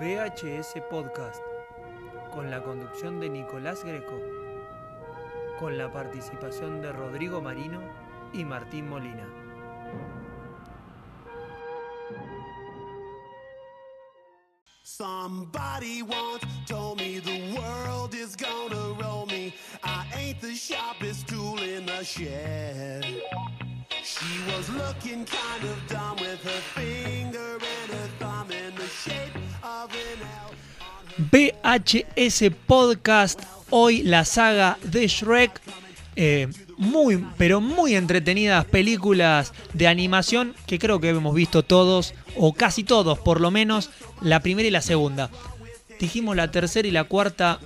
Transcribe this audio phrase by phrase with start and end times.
[0.00, 1.42] VHS Podcast,
[2.32, 4.18] con la conducción de Nicolás Greco,
[5.58, 7.82] con la participación de Rodrigo Marino
[8.32, 9.28] y Martín Molina.
[14.82, 19.52] Somebody once told me the world is gonna roll me.
[19.84, 23.04] I ain't the sharpest tool in the shed.
[24.02, 29.39] She was looking kind of dumb with her finger and her thumb in the shape.
[31.32, 35.60] VHS Podcast, hoy la saga de Shrek.
[36.16, 42.54] eh, muy, pero muy entretenidas películas de animación que creo que hemos visto todos, o
[42.54, 43.90] casi todos por lo menos,
[44.22, 45.30] la primera y la segunda.
[46.00, 47.60] Dijimos la tercera y la cuarta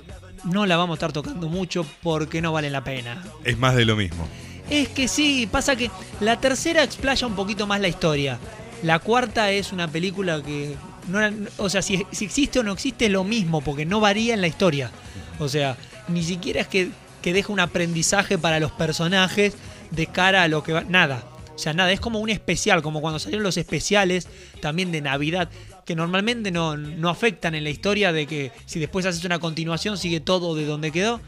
[0.44, 3.22] no la vamos a estar tocando mucho porque no valen la pena.
[3.44, 4.26] Es más de lo mismo.
[4.68, 5.90] Es que sí, pasa que
[6.20, 8.38] la tercera explaya un poquito más la historia.
[8.82, 10.74] La cuarta es una película que.
[11.08, 11.20] No,
[11.58, 14.40] o sea, si, si existe o no existe es lo mismo, porque no varía en
[14.40, 14.90] la historia.
[15.38, 15.76] O sea,
[16.08, 16.90] ni siquiera es que,
[17.22, 19.54] que deja un aprendizaje para los personajes
[19.90, 20.84] de cara a lo que va.
[20.84, 21.24] Nada.
[21.54, 24.28] O sea, nada, es como un especial, como cuando salieron los especiales
[24.60, 25.48] también de Navidad,
[25.84, 29.96] que normalmente no, no afectan en la historia de que si después haces una continuación
[29.96, 31.20] sigue todo de donde quedó.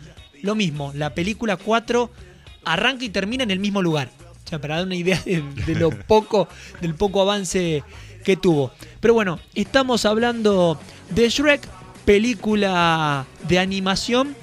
[0.43, 2.11] Lo mismo, la película 4
[2.65, 4.11] arranca y termina en el mismo lugar.
[4.45, 6.49] O sea, para dar una idea de, de lo poco,
[6.81, 7.85] del poco avance
[8.27, 8.73] que tuvo.
[8.99, 11.63] Pero bueno, estamos hablando de Shrek,
[12.05, 14.35] película de animación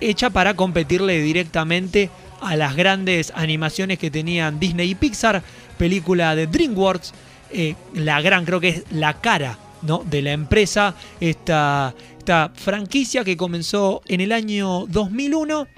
[0.00, 2.08] hecha para competirle directamente
[2.40, 5.42] a las grandes animaciones que tenían Disney y Pixar,
[5.76, 7.12] película de DreamWorks,
[7.50, 10.02] eh, la gran, creo que es la cara ¿no?
[10.04, 15.68] de la empresa, esta, esta franquicia que comenzó en el año 2001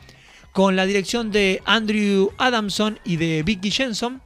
[0.53, 4.21] con la dirección de Andrew Adamson y de Vicky Jensen.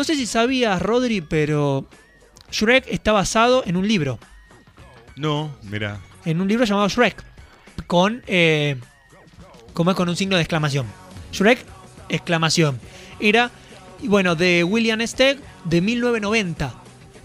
[0.00, 1.86] No sé si sabías, Rodri, pero
[2.50, 4.18] Shrek está basado en un libro,
[5.14, 6.00] No, mira.
[6.24, 7.22] en un libro llamado Shrek,
[7.86, 8.76] con, eh,
[9.74, 10.86] como es con un signo de exclamación.
[11.34, 11.58] Shrek,
[12.08, 12.80] exclamación.
[13.20, 13.50] Era,
[14.04, 16.72] bueno, de William Stegg, de 1990.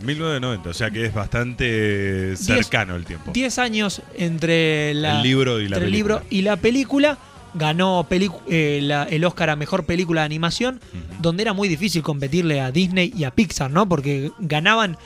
[0.01, 3.31] 1990, o sea que es bastante cercano el tiempo.
[3.31, 6.15] 10 años entre la- El libro y la entre el película.
[6.15, 7.17] libro y la película.
[7.55, 8.05] Ganó
[8.47, 10.79] eh, la- el Oscar a Mejor Película de Animación,
[11.21, 13.87] donde era muy difícil competirle a Disney y a Pixar, ¿no?
[13.89, 14.97] Porque ganaban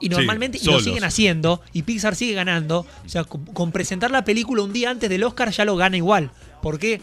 [0.00, 2.84] y normalmente y lo siguen haciendo y Pixar sigue ganando.
[3.06, 5.96] O sea, con, con presentar la película un día antes del Oscar ya lo gana
[5.96, 6.30] igual.
[6.60, 7.00] Porque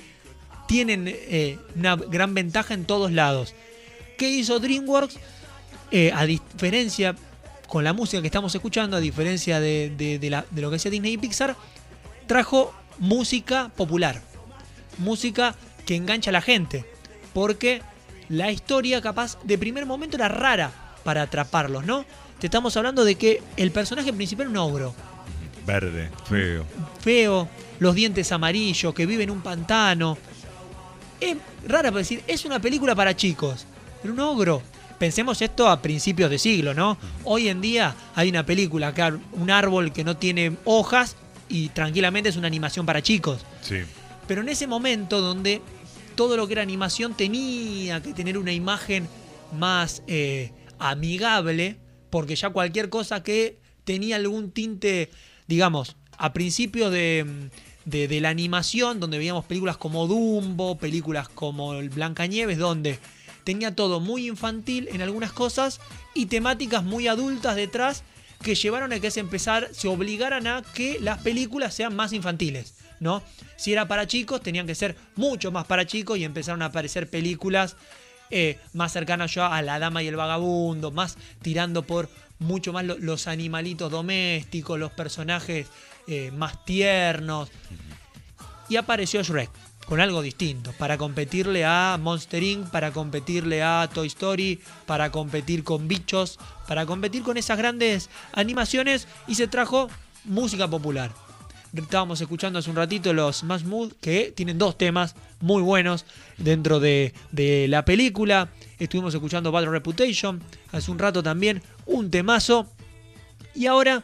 [0.68, 3.56] tienen eh, una gran ventaja en todos lados.
[4.18, 5.18] ¿Qué hizo DreamWorks?
[5.92, 7.16] Eh, a diferencia
[7.68, 10.76] con la música que estamos escuchando, a diferencia de, de- de la- de lo que
[10.76, 11.56] hacía Disney y Pixar,
[12.28, 14.22] trajo música popular.
[14.98, 16.86] Música que engancha a la gente.
[17.34, 17.82] Porque
[18.30, 20.72] la historia, capaz, de primer momento era rara
[21.04, 22.06] para atraparlos, ¿no?
[22.40, 24.96] Te estamos hablando de que el personaje principal es un ogro.
[25.66, 26.66] Verde, feo.
[27.02, 27.48] Feo,
[27.80, 30.18] los dientes amarillos, que vive en un pantano.
[31.20, 31.38] Es
[31.68, 33.66] rara para decir, es una película para chicos.
[34.02, 34.62] Pero un ogro.
[34.98, 36.98] Pensemos esto a principios de siglo, ¿no?
[37.24, 41.16] Hoy en día hay una película, acá, un árbol que no tiene hojas
[41.50, 43.42] y tranquilamente es una animación para chicos.
[43.62, 43.82] Sí.
[44.28, 45.62] Pero en ese momento donde
[46.16, 49.08] todo lo que era animación tenía que tener una imagen
[49.58, 51.78] más eh, amigable,
[52.10, 55.10] porque ya cualquier cosa que tenía algún tinte,
[55.48, 57.50] digamos, a principios de,
[57.86, 63.00] de- la animación, donde veíamos películas como Dumbo, películas como Blancanieves, donde
[63.44, 65.80] tenía todo muy infantil en algunas cosas
[66.14, 68.04] y temáticas muy adultas detrás
[68.44, 72.76] que llevaron a que se empezar, se obligaran a que las películas sean más infantiles,
[73.02, 73.22] ¿no?
[73.58, 77.10] Si era para chicos, tenían que ser mucho más para chicos y empezaron a aparecer
[77.10, 77.76] películas
[78.30, 82.08] eh, más cercanas ya a La Dama y el Vagabundo, más tirando por
[82.40, 85.68] mucho más lo- los animalitos domésticos, los personajes
[86.08, 87.50] eh, más tiernos.
[88.70, 89.50] Y apareció Shrek
[89.86, 95.66] con algo distinto, para competirle a Monster Inc., para competirle a Toy Story, para competir
[95.66, 99.90] con bichos, para competir con esas grandes animaciones y se trajo
[100.24, 101.12] música popular.
[101.74, 106.06] Estábamos escuchando hace un ratito los Más Mood, que tienen dos temas muy buenos
[106.38, 108.50] dentro de, de la película.
[108.78, 110.42] Estuvimos escuchando Bad Reputation,
[110.74, 112.68] hace un rato también un temazo.
[113.56, 114.04] Y ahora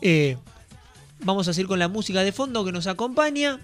[0.00, 0.36] eh,
[1.20, 3.58] vamos a seguir con la música de fondo que nos acompaña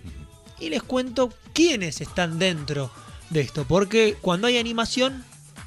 [0.58, 2.90] y les cuento quiénes están dentro
[3.30, 3.64] de esto.
[3.68, 5.24] Porque cuando hay animación,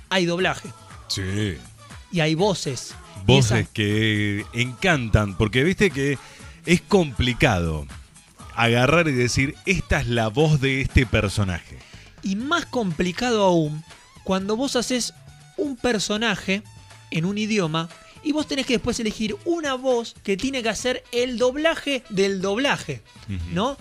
[0.10, 0.70] hay doblaje
[1.08, 1.56] Sí.
[2.12, 2.96] y hay voces.
[3.26, 6.18] Voces esa- que encantan, porque viste que
[6.66, 7.88] es complicado
[8.56, 11.78] agarrar y decir, esta es la voz de este personaje.
[12.24, 13.84] Y más complicado aún,
[14.24, 15.14] cuando vos haces
[15.58, 16.64] un personaje
[17.10, 17.90] en un idioma
[18.24, 22.40] Y vos tenés que después elegir una voz que tiene que hacer el doblaje del
[22.40, 23.02] doblaje,
[23.52, 23.78] ¿no?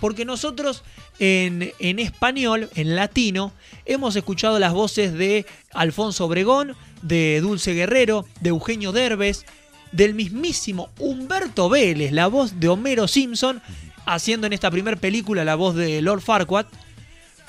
[0.00, 0.82] Porque nosotros
[1.20, 3.52] en, en español, en latino,
[3.84, 9.44] hemos escuchado las voces de Alfonso Obregón, de Dulce Guerrero, de Eugenio Derbez,
[9.92, 13.62] del mismísimo Humberto Vélez, la voz de Homero Simpson,
[14.06, 16.66] haciendo en esta primera película la voz de Lord Farquaad.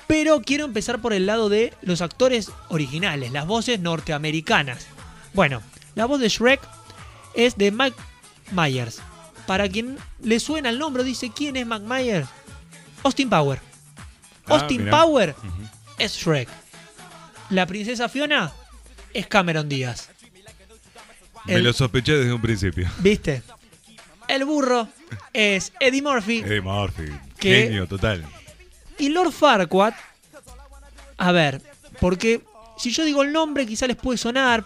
[0.08, 4.88] Pero quiero empezar por el lado de los actores originales, las voces norteamericanas.
[5.34, 5.62] Bueno,
[5.96, 6.60] la voz de Shrek
[7.36, 7.98] es de Mike
[8.52, 9.02] Myers.
[9.46, 12.28] Para quien le suena el nombre, dice quién es Mike Myers.
[13.04, 13.60] Austin Power.
[14.46, 15.04] Ah, Austin mirá.
[15.04, 15.36] Power
[15.98, 16.50] es Shrek.
[17.50, 18.52] La princesa Fiona
[19.14, 20.09] es Cameron Díaz.
[21.50, 22.90] Me El- lo sospeché desde un principio.
[23.00, 23.42] ¿Viste?
[24.28, 24.88] El burro
[25.34, 26.40] es Eddie Murphy.
[26.40, 27.10] Eddie Murphy,
[27.40, 28.24] genio total.
[28.98, 29.94] Y Lord Farquaad,
[31.18, 31.62] a ver,
[32.00, 32.42] porque
[32.78, 34.66] si yo digo el nombre quizá les puede sonar.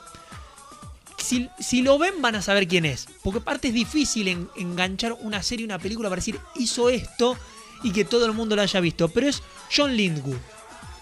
[1.18, 3.08] Si, si lo ven van a saber quién es.
[3.24, 7.38] Porque aparte es difícil en- enganchar una serie, una película para decir hizo esto
[7.82, 9.08] y que todo el mundo lo haya visto.
[9.08, 9.42] Pero es
[9.74, 10.36] John Lindwood.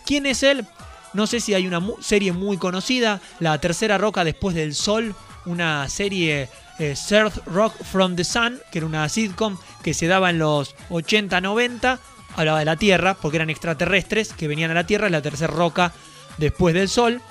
[0.05, 0.65] ¿Quién es él?
[1.13, 5.15] No sé si hay una mu- serie muy conocida, La Tercera Roca Después del Sol,
[5.45, 6.49] una serie
[6.79, 10.75] eh, Third Rock from the Sun, que era una sitcom que se daba en los
[10.89, 11.99] 80-90,
[12.35, 15.53] hablaba de la Tierra, porque eran extraterrestres que venían a la Tierra, es la tercera
[15.53, 15.93] roca
[16.37, 17.21] después del Sol.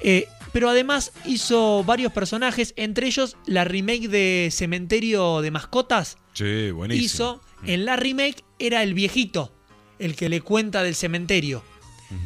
[0.00, 6.70] Eh, pero además hizo varios personajes, entre ellos la remake de Cementerio de Mascotas, Sí,
[6.70, 7.04] buenísimo.
[7.04, 9.52] hizo, en la remake era el viejito,
[9.98, 11.62] el que le cuenta del cementerio.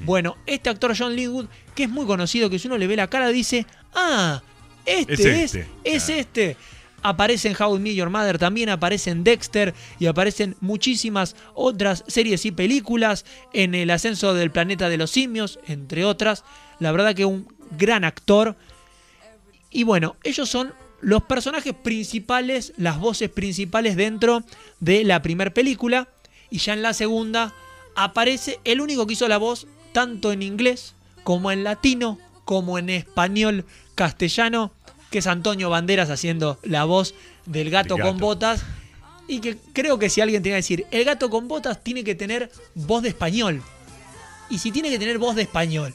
[0.04, 1.46] Bueno, este actor John Linwood,
[1.76, 4.42] que es muy conocido, que si uno le ve la cara dice, ah,
[4.86, 6.20] este Es es, este, es claro.
[6.20, 6.56] este.
[7.02, 12.02] Aparece en How I Met Your Mother, también aparece en Dexter y aparecen muchísimas otras
[12.08, 16.42] series y películas, en El ascenso del planeta de los simios, entre otras.
[16.80, 17.46] La verdad que un
[17.78, 18.56] gran actor.
[19.70, 24.42] Y bueno, ellos son los personajes principales, las voces principales dentro
[24.80, 26.08] de la primera película.
[26.50, 27.52] Y ya en la segunda
[27.94, 30.94] aparece el único que hizo la voz tanto en inglés
[31.24, 34.72] como en latino, como en español castellano,
[35.16, 37.14] que es Antonio Banderas haciendo la voz
[37.46, 38.62] del gato, con botas.
[39.26, 42.14] Y que creo que si alguien tiene que decir, el gato con botas tiene que
[42.14, 43.62] tener voz de español.
[44.50, 45.94] Y si tiene que tener voz de español,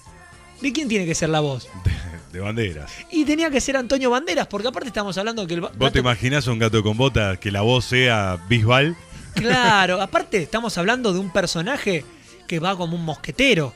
[0.59, 1.69] ¿de quién tiene que ser la voz?
[1.85, 1.91] De,
[2.33, 2.91] de banderas.
[3.11, 6.47] Y tenía que ser Antonio Banderas, porque aparte estamos hablando que el ¿Vos te imaginás
[6.47, 8.95] un gato con bota que la voz sea Bisbal?
[9.35, 12.03] Claro, aparte estamos hablando de un personaje
[12.47, 13.71] que va como un mosquetero,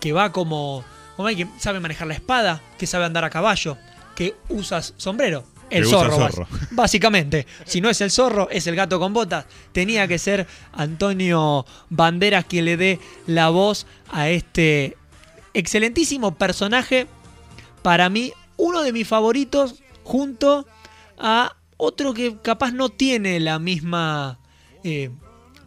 [0.00, 0.84] que va como,
[1.16, 3.76] como alguien que sabe manejar la espada, que sabe andar a caballo,
[4.20, 5.46] que usa sombrero.
[5.70, 6.46] El zorro, zorro.
[6.72, 7.46] básicamente.
[7.64, 9.46] Si no es el zorro, es el gato con botas.
[9.72, 14.98] Tenía que ser Antonio Banderas quien le dé la voz a este
[15.54, 17.06] excelentísimo personaje.
[17.80, 20.66] Para mí, uno de mis favoritos, junto
[21.16, 24.38] a otro que capaz no tiene la misma
[24.84, 25.08] eh,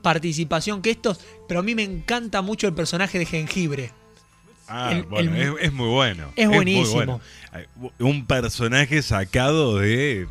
[0.03, 4.02] participación que estos, pero a mí me encanta mucho el personaje de Jengibre.
[4.67, 6.31] Ah, El- bueno, el- es, es muy bueno.
[6.35, 6.93] Es muy buenísimo.
[6.95, 7.21] bueno.
[7.99, 10.27] Un personaje sacado de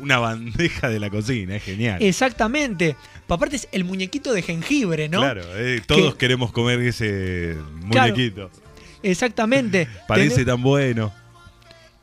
[0.00, 2.02] una bandeja de la cocina, es genial.
[2.02, 2.96] Exactamente.
[3.28, 5.20] Aparte es el muñequito de jengibre, ¿no?
[5.20, 7.56] Claro, eh, todos Que- queremos comer ese
[7.90, 8.12] Claro.
[8.14, 8.50] muñequito.
[9.02, 9.88] Exactamente.
[10.08, 11.12] Parece tan bueno.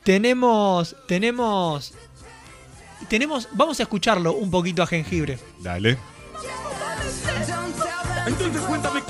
[0.02, 1.94] tenemos, tenemos,
[3.08, 5.38] tenemos, vamos a escucharlo un poquito a jengibre.
[5.60, 5.96] Dale.
[8.26, 9.00] Entonces cuéntame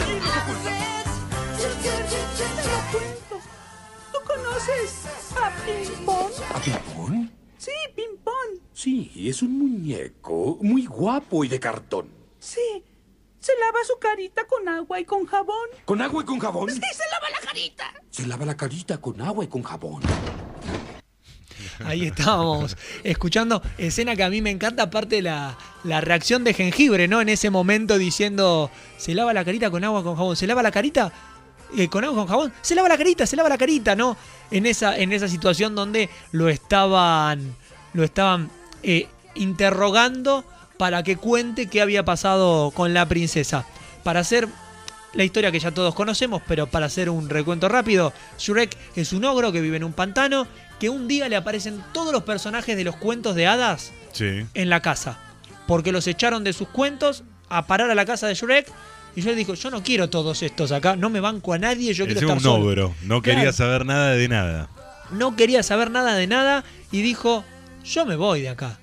[4.12, 5.06] ¿Tú conoces
[5.36, 6.32] a Pimpón?
[6.54, 7.32] ¿A Pimpón?
[7.56, 8.34] Sí, Pimpón.
[8.72, 12.08] Sí, es un muñeco muy guapo y de cartón.
[12.38, 12.84] Sí.
[13.40, 15.68] Se lava su carita con agua y con jabón.
[15.84, 16.70] ¿Con agua y con jabón?
[16.70, 17.94] Sí, se lava la carita.
[18.10, 20.02] Se lava la carita con agua y con jabón.
[21.84, 27.08] Ahí estábamos escuchando escena que a mí me encanta, aparte la, la reacción de jengibre,
[27.08, 27.20] ¿no?
[27.20, 30.70] En ese momento diciendo, se lava la carita con agua con jabón, se lava la
[30.70, 31.12] carita
[31.76, 34.16] eh, con agua con jabón, se lava la carita, se lava la carita, ¿no?
[34.50, 37.54] En esa, en esa situación donde lo estaban,
[37.92, 38.50] lo estaban
[38.82, 40.44] eh, interrogando
[40.78, 43.64] para que cuente qué había pasado con la princesa.
[44.02, 44.48] Para hacer
[45.14, 49.24] la historia que ya todos conocemos, pero para hacer un recuento rápido, Shrek es un
[49.24, 50.46] ogro que vive en un pantano,
[50.80, 54.44] que un día le aparecen todos los personajes de los cuentos de hadas Sí.
[54.54, 55.18] en la casa,
[55.66, 58.66] porque los echaron de sus cuentos a parar a la casa de Shrek,
[59.16, 62.04] y Shrek dijo, yo no quiero todos estos acá, no me banco a nadie, yo
[62.06, 62.64] quiero estar un solo".
[62.64, 62.94] ogro.
[63.02, 64.68] No quería saber nada de nada.
[65.12, 67.44] No quería saber nada de nada y dijo,
[67.84, 68.80] yo me voy de acá.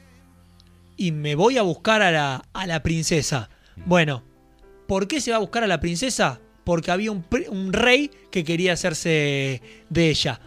[0.95, 3.50] Y me voy a buscar a la, a la princesa.
[3.85, 4.23] Bueno,
[4.88, 6.39] ¿por qué se va a buscar a la princesa?
[6.63, 10.39] Porque había un, un rey que quería hacerse de ella.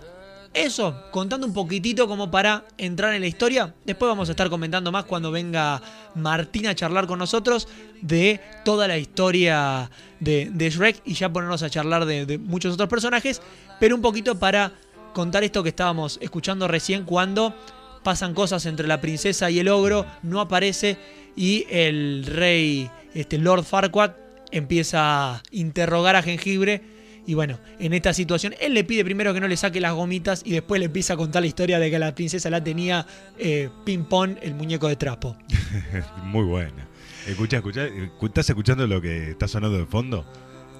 [0.54, 3.74] Eso, contando un poquitito como para entrar en la historia.
[3.84, 5.82] Después vamos a estar comentando más cuando venga
[6.14, 7.68] Martina a charlar con nosotros
[8.00, 12.88] de toda la historia de, Shrek y ya ponernos a charlar de, de muchos otros
[12.88, 13.42] personajes,
[13.80, 14.72] pero un poquito para
[15.12, 17.54] contar esto que estábamos escuchando recién cuando
[18.02, 20.98] pasan cosas entre la princesa y el ogro, no aparece
[21.34, 24.12] y el rey, este Lord Farquaad,
[24.52, 26.93] empieza a interrogar a Jengibre.
[27.26, 30.42] Y bueno, en esta situación, él le pide primero que no le saque las gomitas
[30.44, 33.06] y después le empieza a contar la historia de que la princesa la tenía
[33.38, 35.36] eh, ping-pong, el muñeco de trapo.
[36.24, 36.86] Muy buena.
[37.26, 37.86] Escucha, escucha,
[38.22, 40.26] ¿estás escuchando lo que está sonando de fondo?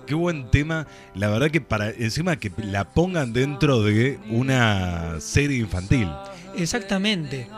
[0.07, 0.87] Qué buen tema.
[1.15, 6.09] La verdad que para encima que la pongan dentro de una serie infantil.
[6.57, 7.49] Exactamente.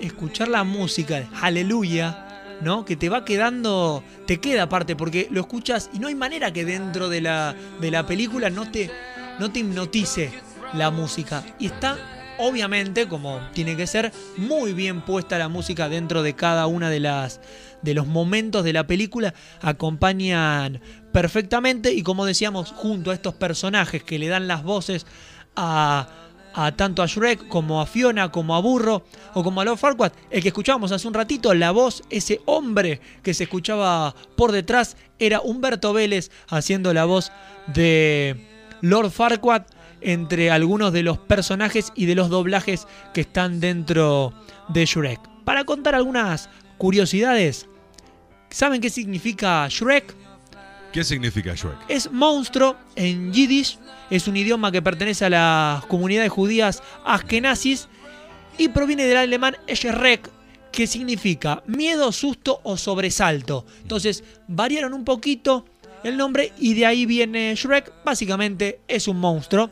[0.00, 2.31] Escuchar la música, aleluya,
[2.62, 2.84] ¿no?
[2.84, 6.64] Que te va quedando, te queda aparte, porque lo escuchas y no hay manera que
[6.64, 8.90] dentro de la, de la película no te,
[9.38, 10.30] no te hipnotice
[10.74, 11.44] la música.
[11.58, 11.98] Y está,
[12.38, 17.00] obviamente, como tiene que ser, muy bien puesta la música dentro de cada una de
[17.00, 17.40] las
[17.82, 20.80] de los momentos de la película acompañan
[21.12, 25.04] perfectamente y como decíamos junto a estos personajes que le dan las voces
[25.56, 26.08] a,
[26.54, 29.04] a tanto a Shrek como a Fiona como a Burro
[29.34, 33.00] o como a Lord Farquaad el que escuchábamos hace un ratito la voz ese hombre
[33.22, 37.32] que se escuchaba por detrás era Humberto Vélez haciendo la voz
[37.74, 38.46] de
[38.80, 39.62] Lord Farquaad
[40.00, 44.32] entre algunos de los personajes y de los doblajes que están dentro
[44.68, 47.68] de Shrek para contar algunas curiosidades
[48.52, 50.14] ¿Saben qué significa Shrek?
[50.92, 51.78] ¿Qué significa Shrek?
[51.88, 53.78] Es monstruo en Yiddish,
[54.10, 57.88] es un idioma que pertenece a las comunidades judías askenazis
[58.58, 60.28] y proviene del alemán Shrek,
[60.70, 63.64] que significa miedo, susto o sobresalto.
[63.80, 65.64] Entonces variaron un poquito
[66.04, 67.90] el nombre y de ahí viene Shrek.
[68.04, 69.70] Básicamente es un monstruo,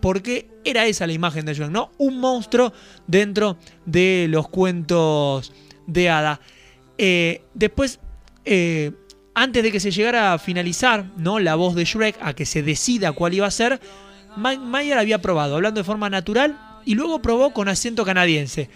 [0.00, 1.90] porque era esa la imagen de Shrek, ¿no?
[1.96, 2.74] Un monstruo
[3.06, 5.54] dentro de los cuentos
[5.86, 6.38] de hada.
[6.98, 7.98] Eh, después
[8.44, 8.92] eh,
[9.40, 11.38] antes de que se llegara a finalizar ¿no?
[11.38, 13.80] la voz de Shrek, a que se decida cuál iba a ser,
[14.36, 18.68] Mayer había probado hablando de forma natural y luego probó con acento canadiense.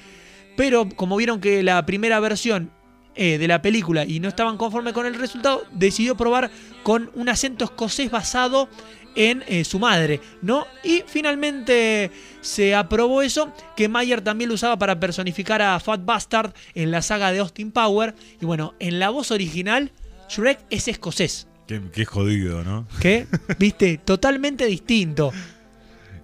[0.57, 2.71] Pero como vieron que la primera versión
[3.15, 6.51] eh, de la película y no estaban conformes con el resultado, decidió probar
[6.83, 8.71] con un acento escocés basado
[9.17, 10.67] en eh, su madre, ¿no?
[10.83, 16.55] Y finalmente se aprobó eso, que Mayer también lo usaba para personificar a Fat Bastard
[16.75, 18.15] en la saga de Austin Power.
[18.41, 19.93] Y bueno, en la voz original,
[20.35, 21.47] Shrek es escocés.
[21.67, 22.87] Qué, qué jodido, ¿no?
[23.01, 23.27] ¿Qué?
[23.59, 23.99] ¿Viste?
[23.99, 25.33] Totalmente distinto.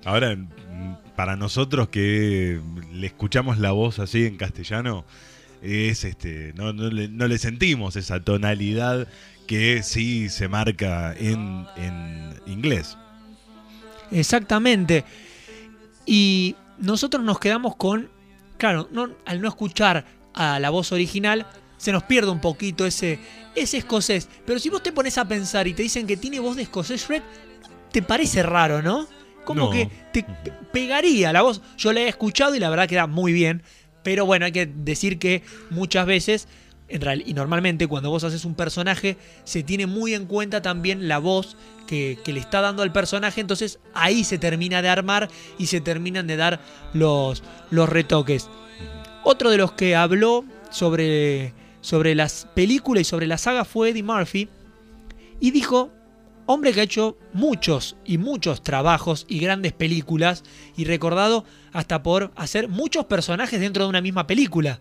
[0.04, 0.36] Ahora,
[1.16, 2.60] para nosotros que
[2.92, 5.04] le escuchamos la voz así en castellano,
[5.62, 9.06] es este, no, no, le, no le sentimos esa tonalidad
[9.46, 12.96] que sí se marca en, en inglés.
[14.10, 15.04] Exactamente.
[16.06, 18.08] Y nosotros nos quedamos con,
[18.58, 21.46] claro, no, al no escuchar a la voz original,
[21.80, 23.18] se nos pierde un poquito ese,
[23.54, 24.28] ese escocés.
[24.44, 27.06] Pero si vos te pones a pensar y te dicen que tiene voz de escocés
[27.06, 27.22] Shrek,
[27.90, 29.08] te parece raro, ¿no?
[29.46, 29.70] Como No.
[29.70, 30.26] que te
[30.72, 31.62] pegaría la voz.
[31.78, 33.62] Yo la he escuchado y la verdad queda muy bien.
[34.02, 36.48] Pero bueno, hay que decir que muchas veces,
[36.88, 41.08] en real, y normalmente cuando vos haces un personaje, se tiene muy en cuenta también
[41.08, 41.56] la voz
[41.86, 43.40] que, que le está dando al personaje.
[43.40, 46.60] Entonces ahí se termina de armar y se terminan de dar
[46.92, 48.48] los, los retoques.
[49.24, 54.02] Otro de los que habló sobre, sobre las películas y sobre la saga fue Eddie
[54.02, 54.48] Murphy.
[55.40, 55.90] Y dijo,
[56.46, 60.42] hombre que ha hecho muchos y muchos trabajos y grandes películas
[60.76, 64.80] y recordado hasta por hacer muchos personajes dentro de una misma película.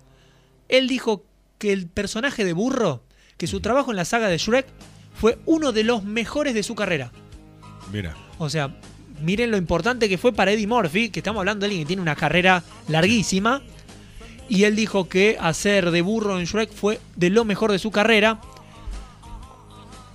[0.67, 1.23] Él dijo
[1.57, 3.03] que el personaje de Burro,
[3.37, 4.67] que su trabajo en la saga de Shrek
[5.13, 7.11] fue uno de los mejores de su carrera.
[7.91, 8.75] Mira, O sea,
[9.21, 12.01] miren lo importante que fue para Eddie Murphy, que estamos hablando de alguien que tiene
[12.01, 13.61] una carrera larguísima.
[14.49, 17.91] Y él dijo que hacer de burro en Shrek fue de lo mejor de su
[17.91, 18.41] carrera.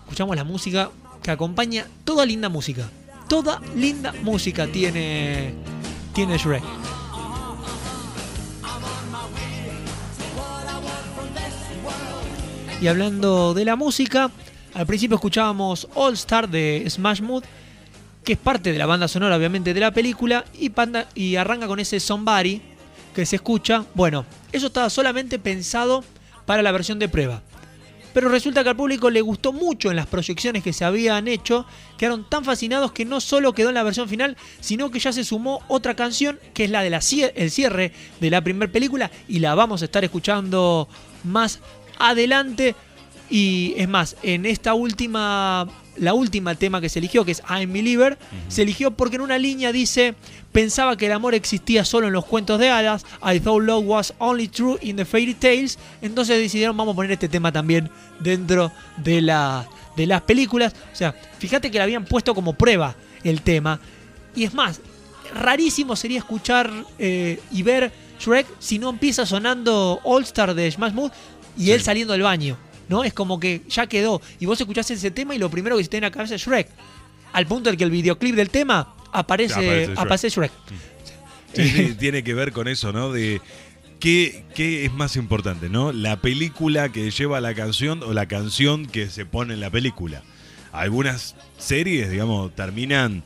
[0.03, 0.91] Escuchamos la música
[1.23, 2.91] que acompaña toda linda música.
[3.29, 5.55] Toda linda música tiene,
[6.13, 6.63] tiene Shrek.
[12.81, 14.31] Y hablando de la música,
[14.75, 17.45] al principio escuchábamos All Star de Smash Mouth,
[18.25, 21.67] que es parte de la banda sonora obviamente de la película, y, panda- y arranca
[21.67, 22.61] con ese Somebody
[23.15, 23.85] que se escucha.
[23.95, 26.05] Bueno, eso estaba solamente pensado
[26.47, 27.43] para la versión de prueba.
[28.13, 31.67] Pero resulta que al público le gustó mucho en las proyecciones que se habían hecho,
[31.99, 35.25] quedaron tan fascinados que no solo quedó en la versión final, sino que ya se
[35.25, 39.83] sumó otra canción que es la del cierre de la primera película y la vamos
[39.83, 40.89] a estar escuchando
[41.25, 41.59] más
[41.99, 42.77] adelante.
[43.31, 45.67] Y es más, en esta última
[45.97, 49.39] la última tema que se eligió, que es I'm Believer, se eligió porque en una
[49.39, 50.15] línea dice,
[50.53, 54.15] pensaba que el amor existía solo en los cuentos de hadas, I thought love was
[54.19, 58.73] only true in the fairy tales, entonces decidieron vamos a poner este tema también dentro
[58.99, 60.75] de, la, de las películas.
[60.93, 63.81] O sea, fíjate que le habían puesto como prueba el tema.
[64.35, 64.81] Y es más,
[65.35, 70.93] rarísimo sería escuchar eh, y ver Shrek si no empieza sonando All Star de Smash
[70.93, 71.13] Mouth
[71.57, 72.57] y él saliendo del baño.
[72.89, 73.05] ¿No?
[73.05, 74.21] Es como que ya quedó.
[74.41, 76.35] Y vos escuchás ese tema y lo primero que se te viene a la cabeza
[76.35, 76.69] es Shrek.
[77.33, 79.99] Al punto en que el videoclip del tema aparece, Aparece Shrek.
[79.99, 80.53] aparece Shrek.
[81.55, 83.13] Sí, sí, tiene que ver con eso, ¿no?
[83.13, 83.41] De
[84.01, 85.93] qué, qué es más importante, ¿no?
[85.93, 90.23] La película que lleva la canción o la canción que se pone en la película.
[90.73, 93.23] Algunas series, digamos, terminan,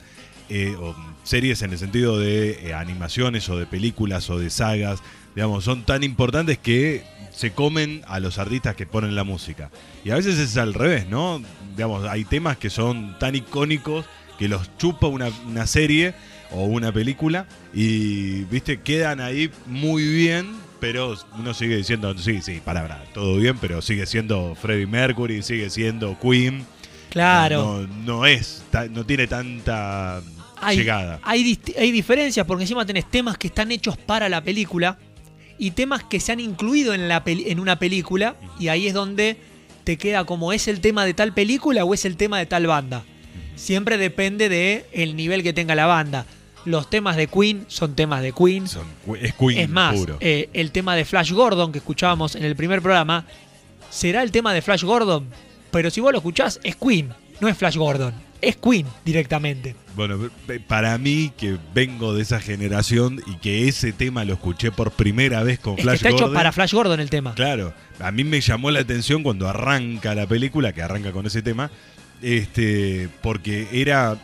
[0.51, 5.01] eh, o series en el sentido de eh, animaciones o de películas o de sagas,
[5.35, 7.05] digamos, son tan importantes que
[7.39, 9.71] se comen a los artistas que ponen la música.
[10.05, 11.41] Y a veces es al revés, ¿no?
[11.77, 14.07] Digamos, hay temas que son tan icónicos
[14.41, 16.15] que los chupa una, una serie
[16.51, 20.49] o una película y, viste, quedan ahí muy bien,
[20.81, 25.71] pero uno sigue diciendo, sí, sí, palabra, todo bien, pero sigue siendo Freddie Mercury, sigue
[25.71, 26.67] siendo Queen.
[27.09, 27.87] Claro.
[27.87, 30.23] No, no es, no tiene tanta
[30.61, 31.21] hay, llegada.
[31.23, 34.99] Hay, hay diferencias porque encima tenés temas que están hechos para la película
[35.59, 38.95] y temas que se han incluido en, la peli- en una película y ahí es
[38.95, 39.37] donde
[39.85, 42.67] te queda como es el tema de tal película o es el tema de tal
[42.67, 43.05] banda.
[43.57, 46.27] Siempre depende de el nivel que tenga la banda.
[46.65, 48.69] Los temas de Queen son temas de Queen.
[48.69, 48.87] Son-
[49.21, 50.17] es Queen es más, puro.
[50.21, 53.25] eh, el tema de Flash Gordon que escuchábamos en el primer programa
[53.91, 55.27] será el tema de Flash Gordon,
[55.71, 57.09] pero si vos lo escuchás es Queen,
[57.41, 59.75] no es Flash Gordon, es Queen directamente.
[59.97, 60.31] Bueno,
[60.67, 65.43] para mí que vengo de esa generación y que ese tema lo escuché por primera
[65.43, 67.35] vez con Es Flash está hecho Gordon, para Flash Gordon el tema.
[67.35, 71.43] Claro, a mí me llamó la atención cuando arranca la película, que arranca con ese
[71.43, 71.71] tema,
[72.23, 74.19] este, porque era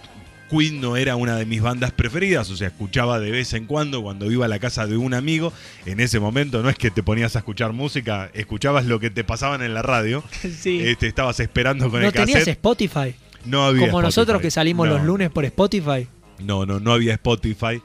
[0.51, 4.03] Queen no era una de mis bandas preferidas, o sea, escuchaba de vez en cuando
[4.03, 5.53] cuando iba a la casa de un amigo.
[5.87, 9.25] En ese momento no es que te ponías a escuchar música, escuchabas lo que te
[9.25, 10.23] pasaban en la radio.
[10.55, 10.81] Sí.
[10.81, 12.57] Este, estabas esperando con ¿No el tenías cassette.
[12.57, 13.15] Spotify?
[13.45, 14.95] No había Como nosotros que salimos No.
[14.95, 16.09] los lunes por Spotify.
[16.39, 17.81] No, no, no había Spotify.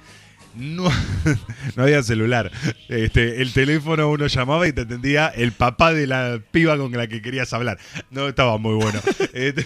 [0.56, 0.90] No,
[1.76, 2.52] no había celular.
[2.88, 7.08] Este, el teléfono uno llamaba y te atendía el papá de la piba con la
[7.08, 7.78] que querías hablar.
[8.10, 9.00] No estaba muy bueno.
[9.34, 9.66] Este,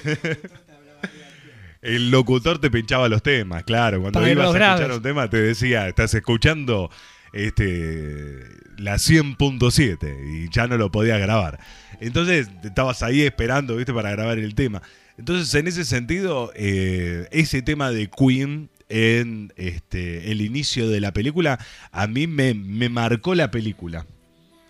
[1.82, 4.00] el locutor te pinchaba los temas, claro.
[4.02, 4.98] Cuando Para ibas a los escuchar graves.
[4.98, 6.90] un tema te decía, estás escuchando
[7.34, 8.40] este,
[8.78, 11.60] la 100.7 y ya no lo podías grabar.
[12.00, 14.82] Entonces estabas ahí esperando, viste, para grabar el tema.
[15.18, 21.14] Entonces, en ese sentido, eh, ese tema de Queen en este, el inicio de la
[21.14, 21.60] película,
[21.92, 24.06] a mí me, me marcó la película.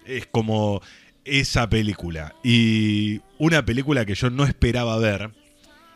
[0.06, 0.82] Es como
[1.26, 2.36] esa película.
[2.44, 5.32] Y una película que yo no esperaba ver,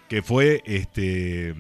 [0.08, 1.56] que fue este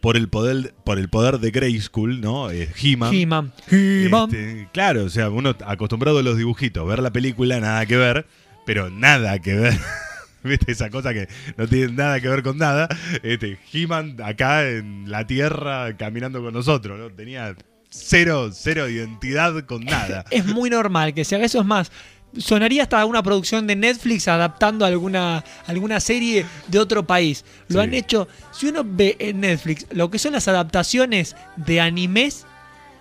[0.00, 2.50] por el poder por el poder de Grayskull, ¿no?
[2.50, 3.12] Eh, He-Man.
[3.12, 3.52] He-Man.
[3.70, 4.30] He-Man.
[4.32, 8.26] Este, claro, o sea, uno acostumbrado a los dibujitos, ver la película, nada que ver,
[8.64, 9.78] pero nada que ver.
[10.48, 10.72] ¿Viste?
[10.72, 12.88] Esa cosa que no tiene nada que ver con nada.
[13.22, 17.10] Este, He-Man acá en la Tierra caminando con nosotros, ¿no?
[17.10, 17.54] Tenía
[17.90, 20.24] cero, cero identidad con nada.
[20.30, 21.60] Es muy normal que se haga eso.
[21.60, 21.90] Es más,
[22.36, 27.44] sonaría hasta una producción de Netflix adaptando alguna, alguna serie de otro país.
[27.68, 27.84] Lo Sí.
[27.86, 28.28] han hecho.
[28.52, 32.46] Si uno ve en Netflix lo que son las adaptaciones de animes,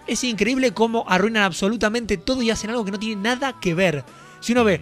[0.07, 4.03] es increíble cómo arruinan absolutamente todo y hacen algo que no tiene nada que ver.
[4.39, 4.79] Si uno ve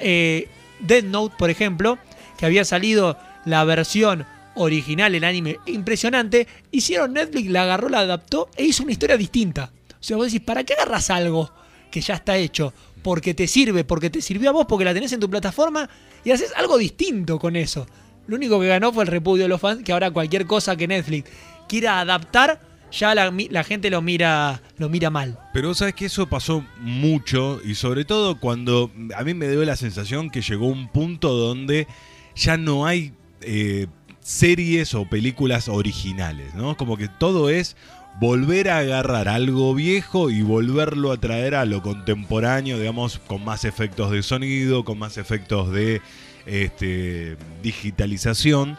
[0.00, 0.48] eh,
[0.80, 1.98] Death Note, por ejemplo,
[2.38, 8.48] que había salido la versión original, el anime impresionante, hicieron Netflix, la agarró, la adaptó
[8.56, 9.72] e hizo una historia distinta.
[9.92, 11.50] O sea, vos decís, ¿para qué agarras algo
[11.90, 12.72] que ya está hecho?
[13.02, 15.88] Porque te sirve, porque te sirvió a vos, porque la tenés en tu plataforma
[16.24, 17.86] y haces algo distinto con eso.
[18.26, 20.86] Lo único que ganó fue el repudio de los fans, que ahora cualquier cosa que
[20.86, 21.30] Netflix
[21.68, 25.38] quiera adaptar, ya la, gente lo mira, lo mira mal.
[25.52, 29.76] Pero sabes que eso pasó mucho y sobre todo cuando a mí me dio la
[29.76, 31.86] sensación que llegó un punto donde
[32.34, 33.86] ya no hay eh,
[34.20, 36.76] series o películas originales, ¿no?
[36.76, 37.76] Como que todo es
[38.20, 43.64] volver a agarrar algo viejo y volverlo a traer a lo contemporáneo, digamos, con más
[43.64, 46.02] efectos de sonido, con más efectos de
[46.46, 48.76] este, digitalización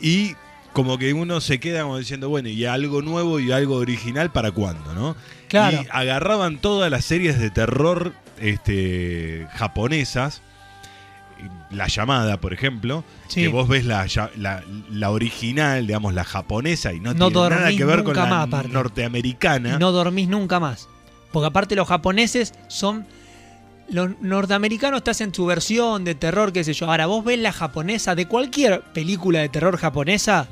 [0.00, 0.34] y
[0.72, 4.50] como que uno se queda como diciendo, bueno, y algo nuevo y algo original para
[4.52, 5.16] cuándo, ¿no?
[5.48, 5.82] Claro.
[5.82, 10.42] Y agarraban todas las series de terror este, japonesas,
[11.70, 13.42] La llamada, por ejemplo, Sí.
[13.42, 14.06] que vos ves la,
[14.36, 18.46] la, la original, digamos, la japonesa, y no, No tiene nada que ver con la
[18.46, 19.74] más, norteamericana.
[19.76, 20.88] Y no dormís nunca más.
[21.32, 23.06] Porque aparte los japoneses son
[23.90, 26.86] los norteamericanos te hacen su versión de terror, qué sé yo.
[26.90, 30.48] Ahora, vos ves la japonesa de cualquier película de terror japonesa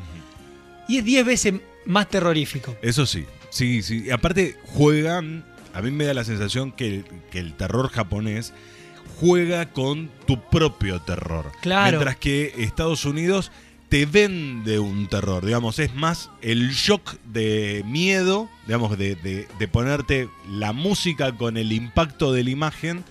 [0.89, 1.55] y es 10 veces
[1.87, 2.77] más terrorífico.
[2.83, 4.11] Eso sí, sí, sí.
[4.11, 8.53] Aparte juegan, a mí me da la sensación que, que el terror japonés
[9.21, 11.51] juega con tu propio terror.
[11.63, 11.91] Claro.
[11.99, 13.51] Mientras que Estados Unidos
[13.89, 19.69] te vende un terror, digamos, es más el shock de miedo, digamos, de, de- de
[19.69, 23.03] ponerte la música con el impacto de la imagen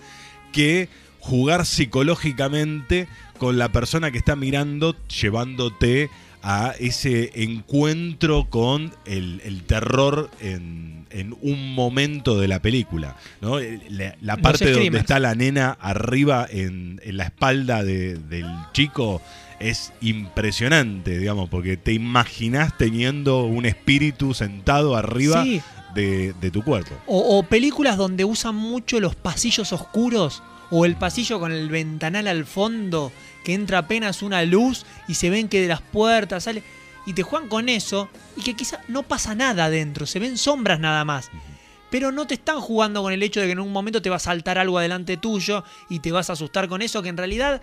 [0.58, 0.88] que
[1.20, 3.06] jugar psicológicamente
[3.38, 6.10] con la persona que está mirando, llevándote
[6.42, 13.16] a ese encuentro con el, el terror en, en un momento de la película.
[13.40, 13.58] ¿no?
[14.20, 19.20] La, parte donde está la nena arriba en, en la espalda de- del chico
[19.60, 25.60] es impresionante, digamos, porque te imaginas teniendo un espíritu sentado arriba Sí.
[25.94, 26.94] de, de tu cuerpo.
[27.06, 32.26] O, o películas donde usan mucho los pasillos oscuros o el pasillo con el ventanal
[32.28, 33.12] al fondo
[33.44, 36.62] que entra apenas una luz y se ven que de las puertas sale
[37.06, 40.78] y te juegan con eso y que quizá no pasa nada adentro, se ven sombras
[40.80, 41.30] nada más.
[41.90, 44.16] Pero no te están jugando con el hecho de que en un momento te va
[44.16, 47.62] a saltar algo adelante tuyo y te vas a asustar con eso, que en realidad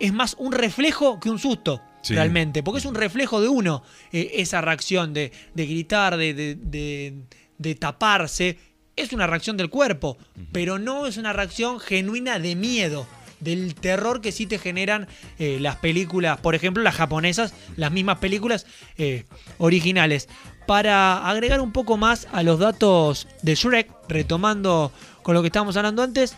[0.00, 2.14] es más un reflejo que un susto, Sí.
[2.16, 6.56] realmente, porque es un reflejo de uno, eh, esa reacción de, de gritar, de, de-
[6.56, 7.14] de-
[7.58, 8.58] de taparse,
[8.96, 10.18] es una reacción del cuerpo,
[10.52, 13.06] pero no es una reacción genuina de miedo,
[13.40, 18.18] del terror que sí te generan eh, las películas, por ejemplo, las japonesas, las mismas
[18.18, 19.24] películas eh,
[19.58, 20.28] originales.
[20.66, 25.76] Para agregar un poco más a los datos de Shrek, retomando con lo que estábamos
[25.76, 26.36] hablando antes,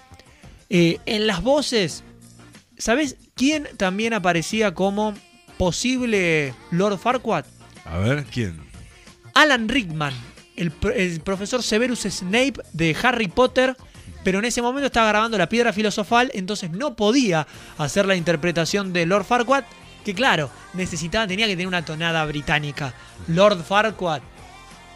[0.70, 2.04] eh, en las voces,
[2.78, 5.14] ¿sabes quién también aparecía como
[5.58, 7.44] posible Lord Farquaad?
[7.84, 8.58] A ver, ¿quién?
[9.34, 10.14] Alan Rickman,
[10.56, 13.76] el, pro- el profesor Severus Snape de Harry Potter,
[14.22, 17.46] pero en ese momento estaba grabando la piedra filosofal, entonces no podía
[17.78, 19.64] hacer la interpretación de Lord Farquaad,
[20.04, 22.94] que claro, necesitaba, tenía que tener una tonada británica.
[23.28, 24.20] Lord Farquaad.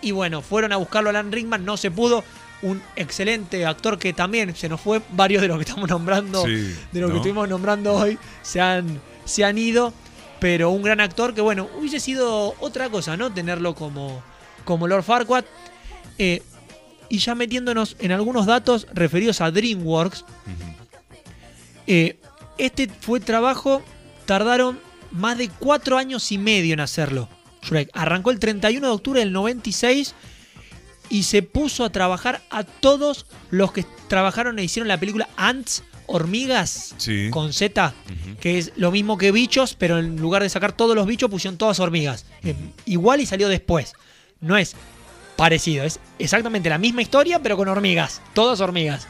[0.00, 2.22] Y bueno, fueron a buscarlo a Alan Rickman, no se pudo.
[2.60, 6.76] Un excelente actor que también se nos fue, varios de los que estamos nombrando, Sí,
[6.92, 9.92] de los que estuvimos nombrando hoy, se han, se han ido.
[10.40, 13.32] Pero un gran actor que, bueno, hubiese sido otra cosa, ¿no?
[13.32, 14.22] Tenerlo como,
[14.68, 15.44] como Lord Farquaad.
[16.18, 16.42] Eh,
[17.08, 20.24] y ya metiéndonos en algunos datos referidos a DreamWorks.
[21.86, 22.18] eh,
[22.58, 23.82] este fue trabajo,
[24.26, 24.78] tardaron
[25.10, 27.28] más de cuatro años y medio en hacerlo.
[27.62, 30.14] Shrek arrancó el 31 de octubre del 96
[31.08, 35.82] y se puso a trabajar a todos los que trabajaron e hicieron la película Ants,
[36.06, 37.28] Hormigas, Sí.
[37.30, 37.94] con Z,
[38.40, 41.56] que es lo mismo que bichos, pero en lugar de sacar todos los bichos pusieron
[41.58, 42.26] todas hormigas.
[42.42, 42.54] Eh,
[42.86, 43.92] igual y salió después.
[44.40, 44.74] No es
[45.36, 49.06] parecido, es exactamente la misma historia, pero con hormigas, todas hormigas.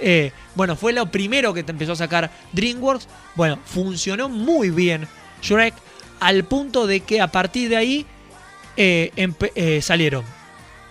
[0.00, 3.08] Eh, bueno, fue lo primero que te empezó a sacar DreamWorks.
[3.34, 5.08] Bueno, funcionó muy bien
[5.42, 5.74] Shrek,
[6.20, 8.06] al punto de que a partir de ahí
[8.76, 10.24] eh, eh, salieron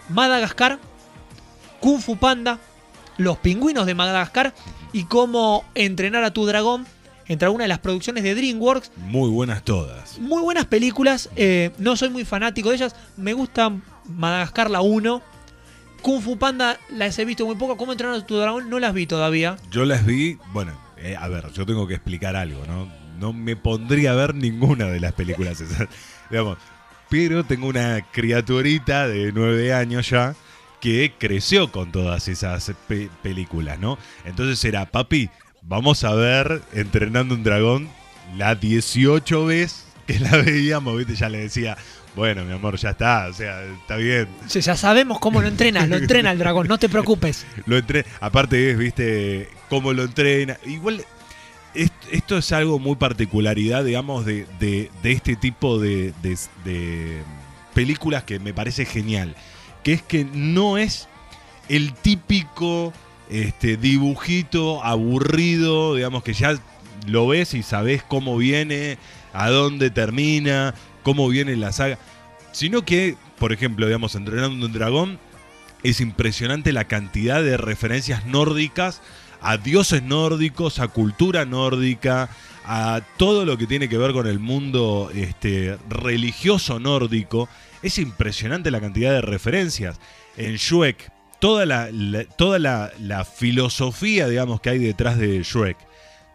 [0.09, 0.79] Madagascar,
[1.79, 2.59] Kung Fu Panda,
[3.17, 4.53] Los Pingüinos de Madagascar
[4.93, 6.85] y Cómo entrenar a tu dragón,
[7.27, 8.91] entre algunas de las producciones de DreamWorks.
[8.97, 10.17] Muy buenas todas.
[10.19, 13.71] Muy buenas películas, eh, no soy muy fanático de ellas, me gusta
[14.05, 15.21] Madagascar la 1.
[16.01, 18.93] Kung Fu Panda las he visto muy poco, Cómo entrenar a tu dragón no las
[18.93, 19.57] vi todavía.
[19.71, 22.87] Yo las vi, bueno, eh, a ver, yo tengo que explicar algo, ¿no?
[23.19, 25.87] No me pondría a ver ninguna de las películas esas,
[26.29, 26.57] digamos.
[27.09, 30.35] Pero tengo una criaturita de nueve años ya
[30.79, 33.97] que creció con todas esas pe- películas, ¿no?
[34.25, 35.29] Entonces era, papi,
[35.67, 37.89] vamos a ver Entrenando un Dragón
[38.35, 41.15] la 18 vez que la veíamos, ¿viste?
[41.15, 41.77] Ya le decía,
[42.15, 44.27] bueno, mi amor, ya está, o sea, está bien.
[44.47, 47.45] Ya sabemos cómo lo entrenas, lo entrena el dragón, no te preocupes.
[47.65, 48.05] Lo entre...
[48.21, 50.57] Aparte es, viste, cómo lo entrena.
[50.65, 51.03] Igual,
[51.73, 57.21] est- esto es algo muy particularidad, digamos, de, de- de este tipo de, de- de
[57.73, 59.35] películas que me parece genial.
[59.83, 61.07] Que es que no es
[61.69, 62.93] el típico
[63.29, 66.57] este, dibujito aburrido, digamos, que ya
[67.07, 68.97] lo ves y sabes cómo viene,
[69.33, 71.97] a dónde termina, cómo viene la saga.
[72.51, 75.19] Sino que, por ejemplo, digamos, entrenando un dragón,
[75.83, 79.01] es impresionante la cantidad de referencias nórdicas
[79.41, 82.29] a dioses nórdicos, a cultura nórdica,
[82.65, 87.47] a todo lo que tiene que ver con el mundo este, religioso nórdico.
[87.81, 89.99] Es impresionante la cantidad de referencias.
[90.35, 91.89] En Shrek, toda la,
[92.37, 95.77] toda la, filosofía, digamos, que hay detrás de Shrek,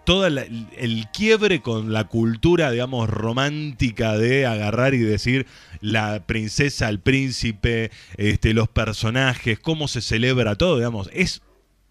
[0.04, 5.46] todo el quiebre con la cultura, digamos, romántica de agarrar y decir
[5.80, 11.42] la princesa, el príncipe, este, los personajes, cómo se celebra todo, digamos, es,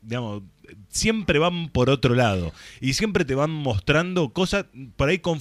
[0.02, 0.44] digamos,
[0.90, 2.54] siempre van por otro lado.
[2.80, 5.40] Y siempre te van mostrando cosas, por ahí con,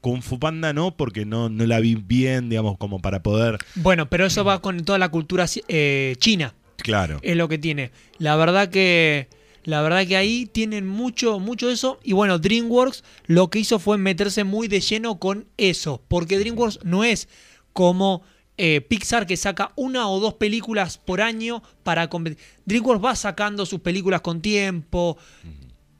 [0.00, 3.58] con, Fupanda no, porque no, no la vi bien, digamos, como para poder...
[3.74, 6.54] Bueno, pero eso va con toda la cultura eh, china.
[6.76, 7.18] Claro.
[7.22, 7.90] es lo que tiene.
[8.18, 9.28] La verdad que
[9.64, 13.98] la verdad que ahí tienen mucho mucho eso y bueno, DreamWorks lo que hizo fue
[13.98, 17.28] meterse muy de lleno con eso, porque DreamWorks no es
[17.72, 18.22] como
[18.58, 22.38] eh, Pixar que saca una o dos películas por año para competir.
[22.64, 25.18] DreamWorks va sacando sus películas con tiempo,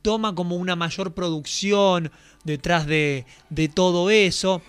[0.01, 2.13] toma como una mayor producción
[2.45, 4.63] detrás de, de todo eso.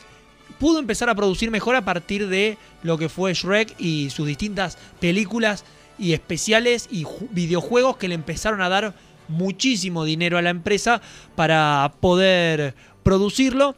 [0.59, 4.77] Pudo empezar a producir mejor a partir de lo que fue Shrek y sus distintas
[4.99, 5.63] películas
[5.99, 8.93] y especiales y ju- videojuegos que le empezaron a dar
[9.27, 11.01] muchísimo dinero a la empresa
[11.35, 13.75] para poder producirlo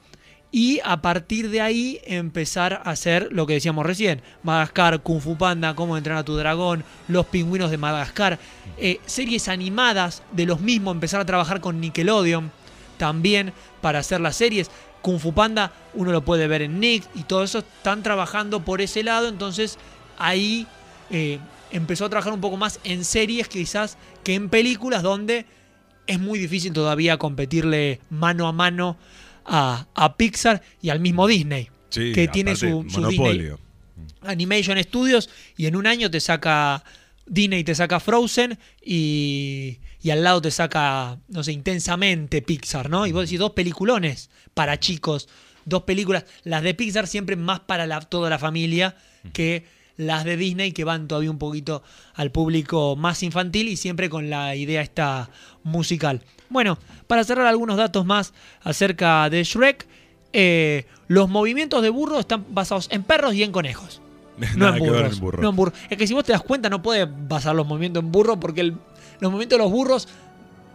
[0.51, 5.38] y a partir de ahí empezar a hacer lo que decíamos recién, Madagascar, Kung Fu
[5.38, 8.39] Panda, Cómo entrenar a tu dragón, Los pingüinos de Madagascar,
[8.77, 12.51] eh, series animadas de los mismos, empezar a trabajar con Nickelodeon
[12.97, 14.71] también para hacer las series.
[15.01, 18.82] Kung Fu Panda uno lo puede ver en Nick y todo eso están trabajando por
[18.82, 19.77] ese lado, entonces
[20.17, 20.65] ahí
[21.12, 21.39] eh,
[21.71, 25.45] empezó a trabajar un poco más en series quizás que en películas donde
[26.08, 28.97] es muy difícil todavía competirle mano a mano
[29.45, 33.29] a, a Pixar y al mismo Disney, Sí, que tiene su, su Disney.
[34.21, 36.84] Animation Studios y en un año te saca
[37.25, 43.05] Disney te saca Frozen y, y al lado te saca, no sé, intensamente Pixar, ¿no?
[43.08, 45.29] Y vos decís dos peliculones para chicos,
[45.65, 48.95] dos películas, las de Pixar siempre más para la- toda la familia
[49.34, 49.65] que
[49.99, 51.83] las de Disney que van todavía un poquito
[52.15, 55.29] al público más infantil y siempre con la idea esta
[55.63, 56.21] musical.
[56.49, 58.33] Bueno, para cerrar algunos datos más
[58.63, 59.85] acerca de Shrek,
[60.31, 64.01] eh, los movimientos de burro están basados en perros y en conejos.
[64.55, 65.13] No en burros.
[65.15, 65.41] en burro.
[65.41, 65.73] No en burro.
[65.89, 68.62] Es que si vos te das cuenta, no puedes basar los movimientos en burro porque
[68.62, 68.77] el-
[69.19, 70.07] los movimientos de los burros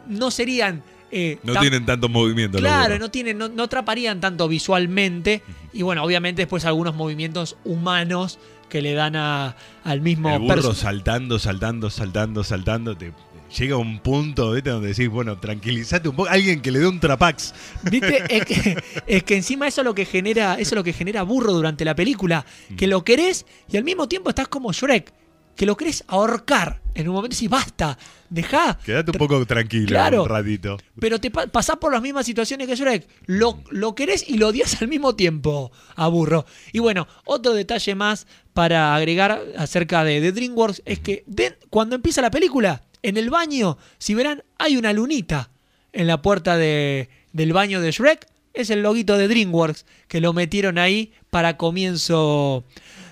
[0.06, 0.82] no serían.
[1.16, 2.60] eh, No tan- tienen tantos movimientos.
[2.60, 5.42] los Claro, no, tienen, no, no atraparían tanto visualmente.
[5.72, 10.74] Y bueno, obviamente después algunos movimientos humanos que le dan a- al mismo El burro
[10.74, 12.96] saltando, saltando, saltando, saltando.
[12.96, 13.12] Te,
[13.57, 14.70] llega un punto ¿viste?
[14.70, 16.29] donde decís, bueno, tranquilízate un poco.
[16.29, 17.55] Alguien que le dé un trapax.
[17.90, 18.24] ¿Viste?
[18.29, 21.22] Es que, es que encima eso es lo que genera, eso es lo que genera
[21.22, 22.44] burro durante la película.
[22.77, 25.12] Que lo querés y al mismo tiempo estás como Shrek.
[25.56, 26.80] Que lo querés ahorcar.
[26.94, 27.98] En un momento y basta,
[28.30, 28.78] dejá.
[28.84, 30.22] Quédate un poco tranquilo Claro.
[30.22, 30.76] un ratito.
[31.00, 33.08] Pero te pa- pasás por las mismas situaciones que Shrek.
[33.26, 36.46] Lo, lo querés y lo odias al mismo tiempo a burro.
[36.72, 41.96] Y bueno, otro detalle más para agregar acerca de, de DreamWorks es que de- cuando
[41.96, 45.50] empieza la película, en el baño, si verán, hay una lunita
[45.92, 48.26] en la puerta de- del baño de Shrek.
[48.52, 52.62] Es el loguito de DreamWorks que lo metieron ahí para comienzo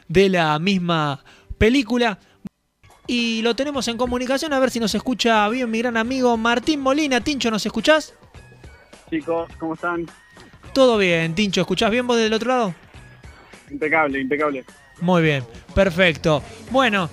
[0.07, 1.25] de la misma
[1.59, 2.21] película.
[3.07, 6.81] Y lo tenemos en comunicación a ver si nos escucha bien mi gran amigo Martín
[6.81, 7.21] Molina.
[7.21, 8.15] Tincho, ¿nos escuchás?
[9.11, 10.07] Chicos, ¿cómo están?
[10.73, 11.61] Todo bien, Tincho.
[11.61, 12.75] ¿Escuchás bien vos del otro lado?
[13.71, 14.65] Impecable, impecable.
[15.01, 16.43] Muy bien, perfecto.
[16.71, 17.11] Bueno,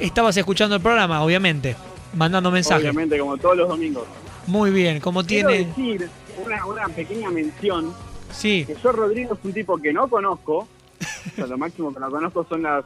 [0.00, 1.76] estabas escuchando el programa, obviamente,
[2.14, 2.82] mandando mensajes.
[2.82, 4.04] Obviamente, como todos los domingos.
[4.46, 5.66] Muy bien, como Quiero tiene...
[5.66, 6.10] decir
[6.44, 7.94] una, una pequeña mención,
[8.34, 10.66] Sí, que yo Rodrigo es un tipo que no conozco,
[11.32, 12.84] o sea, lo máximo que lo conozco son las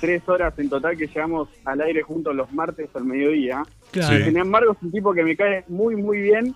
[0.00, 3.62] tres horas en total que llevamos al aire juntos los martes al mediodía.
[3.90, 4.16] claro.
[4.18, 4.24] Sí.
[4.24, 6.54] Sin embargo, es un tipo que me cae muy, muy bien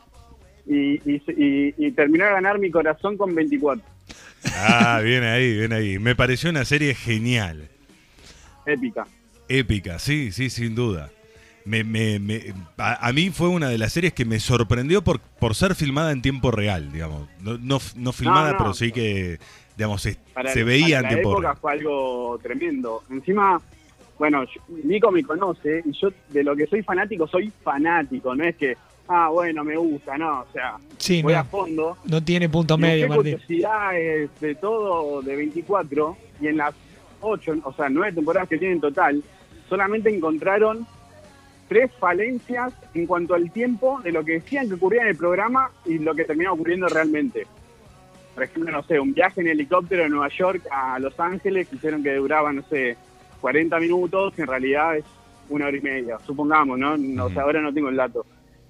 [0.66, 3.83] y, y, y- y terminó de ganar mi corazón con 24.
[4.57, 5.98] Ah, bien ahí, bien ahí.
[5.98, 7.68] Me pareció una serie genial.
[8.66, 9.07] Épica.
[9.48, 11.11] Épica, sí, sí, sin duda.
[11.64, 15.20] Me, me- me- a, a mí fue una de las series que me sorprendió por,
[15.20, 17.29] por ser filmada en tiempo real, digamos.
[17.40, 18.59] No, no, no filmada, no.
[18.59, 19.38] pero sí que,
[19.80, 23.02] digamos, es- Para, se veía para en la época fue algo tremendo.
[23.10, 23.58] Encima,
[24.18, 28.34] bueno, yo- Nico me conoce y yo de lo que soy fanático, soy fanático.
[28.34, 28.76] No es que,
[29.08, 30.40] ah, bueno, me gusta, no.
[30.42, 31.38] O sea, Sí, voy no.
[31.38, 31.96] a fondo.
[32.04, 33.32] No tiene punto medio, Martín.
[33.38, 36.74] curiosidades de todo de 24 y en las
[37.22, 39.22] 8, o sea, 9 temporadas que tienen en total,
[39.66, 40.86] solamente encontraron
[41.68, 45.70] tres falencias en cuanto al tiempo de lo que decían que ocurría en el programa
[45.86, 47.46] y lo que terminaba ocurriendo realmente.
[48.40, 51.76] Por ejemplo, no sé, un viaje en helicóptero de Nueva York a Los Ángeles que
[51.76, 52.96] hicieron que duraba, no sé,
[53.42, 55.05] 40 minutos, que en realidad es
[55.50, 56.96] una hora y media, supongamos, ¿no?
[56.96, 58.24] No, O sea, ahora no tengo el dato.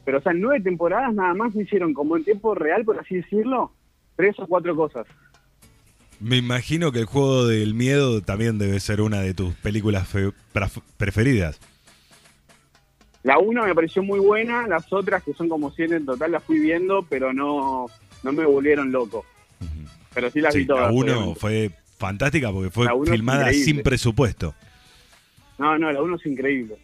[0.05, 2.99] Pero, o sea, en nueve temporadas nada más me hicieron como en tiempo real, por
[2.99, 3.71] así decirlo,
[4.17, 5.07] tres o cuatro cosas.
[6.19, 10.33] Me imagino que el juego del miedo también debe ser una de tus películas fe-
[10.53, 11.61] pref- preferidas.
[13.23, 16.43] La una me pareció muy buena, las otras, que son como siete en total, las
[16.43, 17.87] fui viendo, pero no,
[18.25, 19.25] no me volvieron loco.
[20.15, 20.87] Pero sí las Sí, vi todas.
[20.87, 21.41] la 1 obviamente.
[21.41, 23.65] fue fantástica porque fue filmada increíble.
[23.65, 24.55] sin presupuesto.
[25.59, 26.77] No, no, la uno es increíble.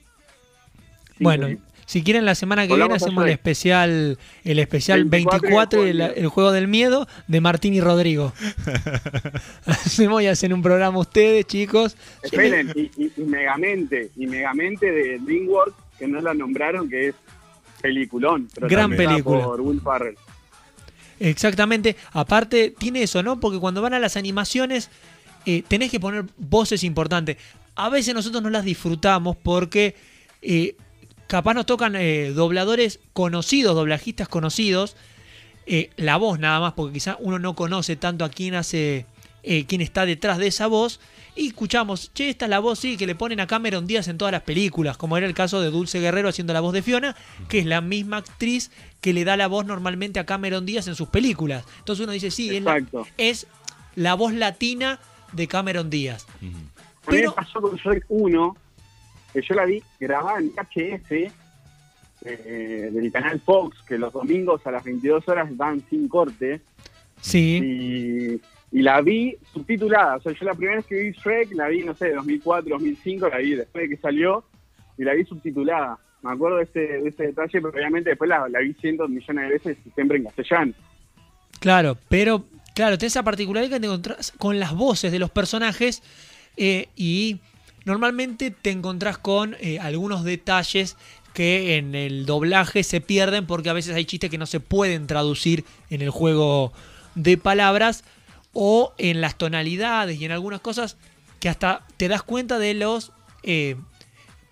[1.19, 1.49] Bueno,
[1.87, 5.91] si quieren la semana que viene Volvamos hacemos el especial, el especial 24 24, y
[5.91, 8.33] el el, juego del el juego del miedo de Martín y Rodrigo.
[9.67, 11.97] hacemos y hacen un programa ustedes, chicos.
[12.23, 17.15] Esperen, y, y- y Megamente, y Megamente de DreamWorks, que no la nombraron, que es
[17.81, 18.49] peliculón.
[18.55, 19.45] Gran protagonizada película.
[19.45, 20.17] Por Will Ferrell.
[21.21, 21.97] Exactamente.
[22.13, 23.41] Aparte, tiene eso, ¿no?
[23.41, 24.91] Porque cuando van a las animaciones,
[25.47, 27.37] eh, tenés que poner voces importantes.
[27.75, 29.95] A veces nosotros no las disfrutamos porque
[30.43, 30.77] eh,
[31.27, 34.97] capaz nos tocan eh, dobladores conocidos, doblajistas conocidos.
[35.97, 39.07] la voz nada más, porque quizá uno no conoce tanto a quién hace,
[39.49, 41.01] eh, quién está detrás de esa voz.
[41.37, 44.19] Y escuchamos, che, esta es la voz, sí, que le ponen a Cameron Díaz en
[44.19, 47.15] todas las películas, como era el caso de Dulce Guerrero haciendo la voz de Fiona,
[47.49, 50.97] que es la misma actriz que le da la voz normalmente a Cameron Díaz en
[50.97, 51.65] sus películas.
[51.79, 52.83] Entonces uno dice, sí, es la,
[53.19, 53.47] es
[53.95, 54.99] la voz latina
[55.33, 56.27] de Cameron Díaz.
[56.41, 56.53] A mí
[57.07, 58.57] Pero- me pasó con Shrek 1,
[59.33, 61.33] que yo la vi grabada en VHS
[62.25, 66.63] eh, del canal Fox, que los domingos a las 22 horas dan sin corte,
[67.21, 68.41] Sí, y,
[68.77, 70.17] y la vi subtitulada.
[70.17, 73.29] O sea, yo la primera vez que vi Shrek la vi, no sé, 2004, 2005,
[73.31, 74.45] la vi después de que salió,
[74.99, 75.99] y la vi subtitulada.
[76.21, 79.45] Me acuerdo de ese, de ese detalle, pero obviamente después la, la vi cientos millones
[79.45, 80.75] de veces y siempre en castellano.
[81.59, 86.03] claro, pero claro, tenés esa particularidad que te encontrás con las voces de los personajes
[86.59, 87.41] eh, y
[87.87, 90.99] normalmente te encontrás con eh, algunos detalles
[91.33, 95.07] que en el doblaje se pierden porque a veces hay chistes que no se pueden
[95.07, 96.75] traducir en el juego
[97.15, 98.05] de palabras
[98.59, 100.97] o en las tonalidades y en algunas cosas
[101.41, 103.77] que hasta te das cuenta de los eh,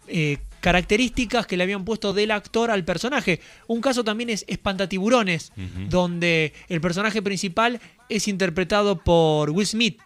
[0.08, 3.40] eh, características que le habían puesto del actor al personaje.
[3.66, 5.88] Un caso también es Espantatiburones, Ujú.
[5.88, 9.98] donde el personaje principal es interpretado por Will Smith.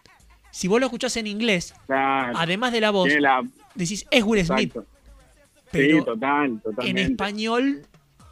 [0.51, 3.43] Si vos lo escuchás en inglés, Claro, además de la voz, la-
[3.75, 4.85] decís es Will Smith, exacto.
[5.71, 7.81] pero sí, total, en español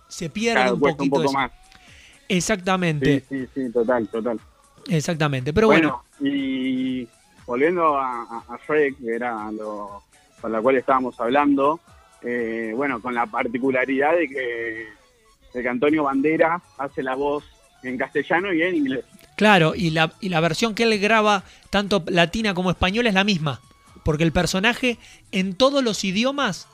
[0.07, 1.33] se pierde Claro, un poquito poco eso.
[1.33, 1.51] más.
[2.29, 4.39] Exactamente, Sí, sí, sí, total, total.
[4.89, 5.53] Exactamente.
[5.53, 7.07] Pero bueno, bueno, y
[7.45, 10.03] volviendo a, a, Shrek, que era lo
[10.41, 11.79] para la cual estábamos hablando,
[12.21, 14.87] eh, bueno, con la particularidad de que,
[15.53, 17.43] de que Antonio Bandera hace la voz
[17.83, 19.05] en castellano y en inglés.
[19.35, 23.23] claro, y la, y la versión que él graba, tanto latina como española, es la
[23.23, 23.61] misma.
[24.03, 24.97] Porque el personaje
[25.31, 26.67] en todos los idiomas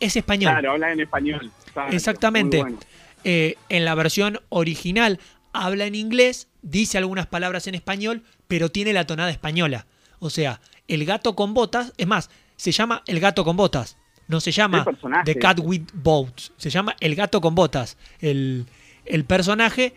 [0.00, 0.52] es español.
[0.52, 1.50] Claro, habla en español.
[1.90, 2.62] Exactamente.
[2.62, 2.78] bueno.
[3.24, 5.18] Eh, en la versión original
[5.52, 9.86] habla en inglés, dice algunas palabras en español, pero tiene la tonada española.
[10.18, 13.96] O sea, el gato con botas, es más, se llama el gato con botas.
[14.26, 14.84] No se llama.
[15.24, 16.52] The Cat with Boats.
[16.58, 17.96] Se llama el gato con botas.
[18.20, 18.66] El,
[19.06, 19.94] el personaje.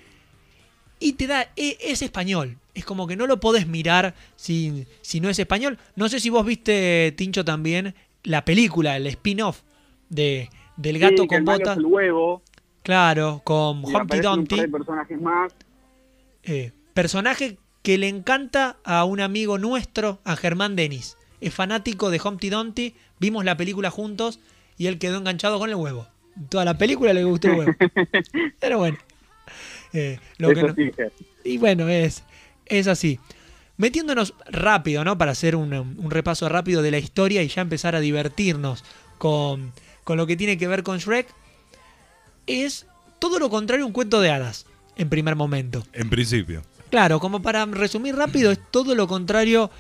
[1.02, 1.50] Y te da.
[1.58, 2.58] e- Es español.
[2.74, 5.78] Es como que no lo podés mirar si, si no es español.
[5.98, 9.64] No sé si vos viste, Tincho, también la película, el spin-off
[10.08, 11.72] de, del gato con botas.
[11.72, 12.42] es el huevo,
[12.84, 14.56] Claro, con y Humpty un Dumpty.
[14.56, 15.54] par de personajes más.
[16.44, 21.18] eh, personaje que le encanta a un amigo nuestro, a Germán Denis.
[21.40, 22.96] Es fanático de Humpty Dumpty.
[23.20, 24.40] Vimos la película juntos
[24.78, 26.08] y él quedó enganchado con el huevo.
[26.50, 27.72] Toda la película le gustó el huevo.
[28.60, 28.98] Pero bueno.
[29.94, 31.12] eh, lo que Eso no- sí, Ger.
[31.44, 32.24] y bueno, es,
[32.66, 33.20] es así.
[33.78, 35.18] Metiéndonos rápido, ¿no?
[35.18, 38.84] Para hacer un, un repaso rápido de la historia y ya empezar a divertirnos
[39.18, 39.72] con,
[40.04, 41.28] con lo que tiene que ver con Shrek.
[42.48, 42.88] Es
[43.20, 45.86] todo lo contrario a un cuento de hadas, en primer momento.
[45.94, 46.64] En principio.
[46.90, 49.72] Claro, como para resumir rápido, es todo lo contrario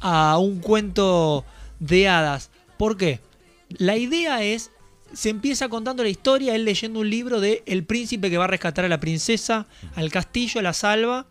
[0.00, 1.44] a un cuento
[1.80, 2.50] de hadas.
[2.78, 3.20] ¿Por qué?
[3.70, 4.70] La idea es,
[5.12, 8.48] se empieza contando la historia, él leyendo un libro de el príncipe que va a
[8.48, 11.26] rescatar a la princesa, al castillo, la salva,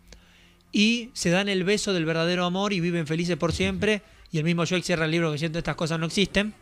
[0.72, 4.02] y se dan el beso del verdadero amor y viven felices por siempre.
[4.30, 6.52] Y el mismo Joe cierra el libro diciendo estas cosas no existen.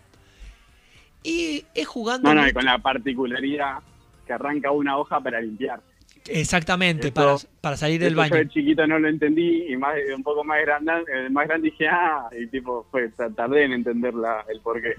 [1.22, 2.32] Y es jugando...
[2.32, 3.80] No, no, y con la particularidad
[4.28, 5.80] que arranca una hoja para limpiar.
[6.28, 8.30] Exactamente, para, para salir del baño.
[8.30, 11.70] Yo de chiquito no lo entendí y más, un poco más grande, eh, más grande
[11.70, 14.94] dije, ah, y tipo, fue, tardé en entender la, el porqué.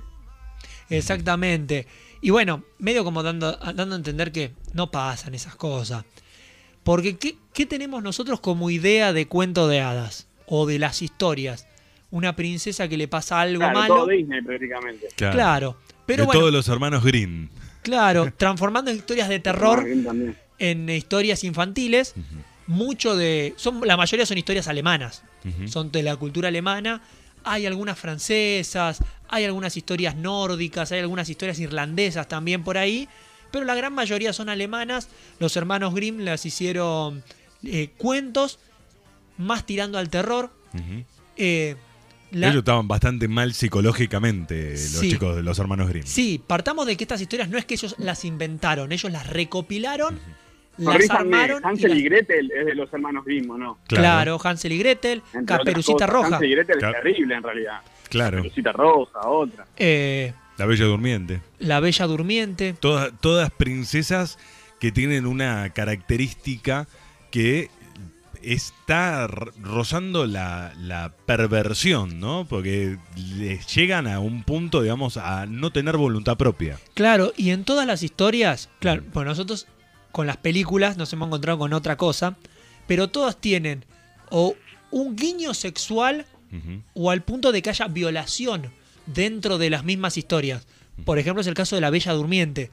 [0.90, 1.88] Exactamente.
[2.22, 6.04] Y bueno, medio como dando, dando a entender que no pasan esas cosas.
[6.84, 10.28] Porque ¿qué, qué tenemos nosotros como idea de cuento de hadas?
[10.48, 11.68] O de las historias.
[12.10, 13.96] Una princesa que le pasa algo Claro, malo.
[13.98, 15.08] todo Disney prácticamente.
[15.16, 15.34] Claro.
[15.36, 15.78] Claro.
[16.08, 17.52] Pero de bueno, todos los hermanos Green.
[17.90, 19.86] Claro, transformando historias de terror
[20.60, 22.14] en historias infantiles.
[22.68, 23.54] Mucho de.
[23.58, 25.24] Son, la mayoría son historias alemanas.
[25.68, 27.02] Son de la cultura alemana.
[27.44, 33.08] Hay algunas francesas, hay algunas historias nórdicas, hay algunas historias irlandesas también por ahí,
[33.50, 35.08] pero la gran mayoría son alemanas.
[35.40, 37.24] Los hermanos Grimm las hicieron
[37.64, 38.60] eh, cuentos,
[39.38, 40.52] más tirando al terror.
[41.38, 41.78] Eh,
[42.32, 45.12] La- Ellos estaban bastante mal psicológicamente, los Sí.
[45.12, 46.06] chicos de los hermanos Grimm.
[46.06, 50.20] Sí, partamos de que estas historias no es que ellos las inventaron, ellos las recopilaron,
[50.78, 51.62] las armaron.
[51.64, 53.80] y Hansel las- y Gretel es de los hermanos Grimm, ¿o ¿no?
[53.88, 54.40] Claro.
[54.44, 56.28] Hansel y Gretel, Entre Caperucita cosas, Roja.
[56.36, 56.98] Hansel y Gretel Claro.
[56.98, 57.82] es terrible en realidad.
[58.10, 58.38] Claro.
[58.38, 59.66] Caperucita Roja, otra.
[59.78, 61.42] eh, La Bella Durmiente.
[61.60, 62.74] la Bella Durmiente.
[62.80, 64.38] Todas, todas princesas
[64.80, 66.88] que tienen una característica
[67.32, 67.70] que
[68.44, 72.46] está rozando la, la perversión, ¿no?
[72.48, 72.98] Porque
[73.38, 76.80] les llegan a un punto, digamos, a no tener voluntad propia.
[76.94, 79.68] Claro, y en todas las historias, claro, pues nosotros
[80.12, 82.38] con las películas nos hemos encontrado con otra cosa,
[82.88, 83.86] pero todas tienen
[84.30, 84.56] o
[84.92, 86.26] un guiño sexual
[86.94, 88.72] o al punto de que haya violación
[89.06, 90.68] dentro de las mismas historias.
[91.06, 92.72] Por ejemplo, es el caso de La Bella Durmiente.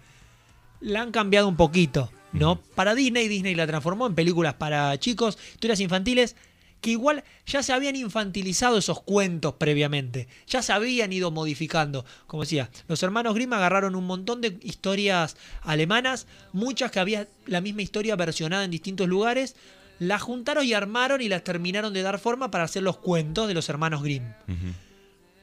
[0.80, 2.60] La han cambiado un poquito, ¿no?
[2.74, 6.36] Para Disney, Disney la transformó en películas para chicos, historias infantiles,
[6.80, 12.04] que igual ya se habían infantilizado esos cuentos previamente, ya se habían ido modificando.
[12.26, 17.60] Como decía, los hermanos Grimm agarraron un montón de historias alemanas, muchas que había la
[17.60, 19.56] misma historia versionada en distintos lugares,
[19.98, 23.54] las juntaron y armaron y las terminaron de dar forma para hacer los cuentos de
[23.54, 24.34] los hermanos Grimm.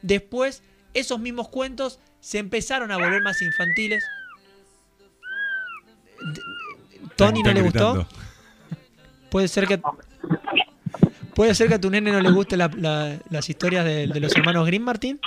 [0.02, 0.62] Después,
[0.94, 4.04] esos mismos cuentos se empezaron a volver más infantiles.
[7.16, 8.06] ¿Tony no le gustó?
[9.30, 9.80] Puede ser que.
[11.34, 14.20] Puede ser que a tu nene no le guste la- la- las historias de, de
[14.20, 15.18] los hermanos Grimm, Martín.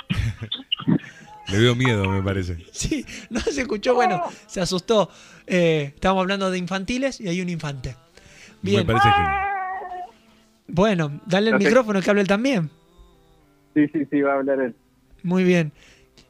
[1.48, 2.58] Le veo miedo, me parece.
[2.72, 5.10] Sí, no se escuchó, bueno, se asustó.
[5.46, 7.96] Eh, estábamos hablando de infantiles y hay un infante.
[8.62, 9.34] Bien, Me parece genial.
[10.66, 12.70] bueno, dale el micrófono que hable él también.
[13.74, 14.74] Sí, sí, sí, va a hablar él.
[15.22, 15.72] Muy bien.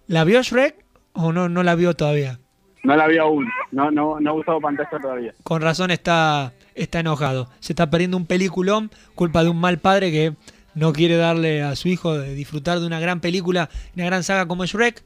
[0.08, 0.84] ¿La vio Shrek
[1.14, 2.38] o no, no la vio todavía?
[2.82, 3.48] No la vi aún.
[3.72, 5.34] No, no, no he usado pantalla todavía.
[5.42, 7.48] Con razón está, está enojado.
[7.60, 10.34] Se está perdiendo un peliculón, culpa de un mal padre que
[10.74, 14.46] no quiere darle a su hijo de disfrutar de una gran película, una gran saga
[14.46, 15.02] como Shrek.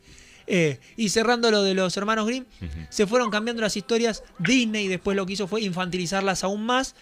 [0.46, 2.44] Eh, y cerrando lo de los hermanos Grimm,
[2.90, 4.22] se fueron cambiando las historias.
[4.38, 6.94] Disney después lo que hizo fue infantilizarlas aún más.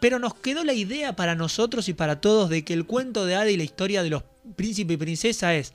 [0.00, 3.36] Pero nos quedó la idea para nosotros y para todos de que el cuento de
[3.36, 4.22] Hada y la historia de los
[4.56, 5.74] príncipe y princesa es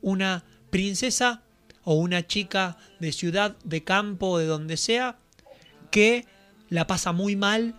[0.00, 1.42] una princesa
[1.86, 5.18] o una chica de ciudad, de campo, o de donde sea,
[5.92, 6.26] que
[6.68, 7.76] la pasa muy mal,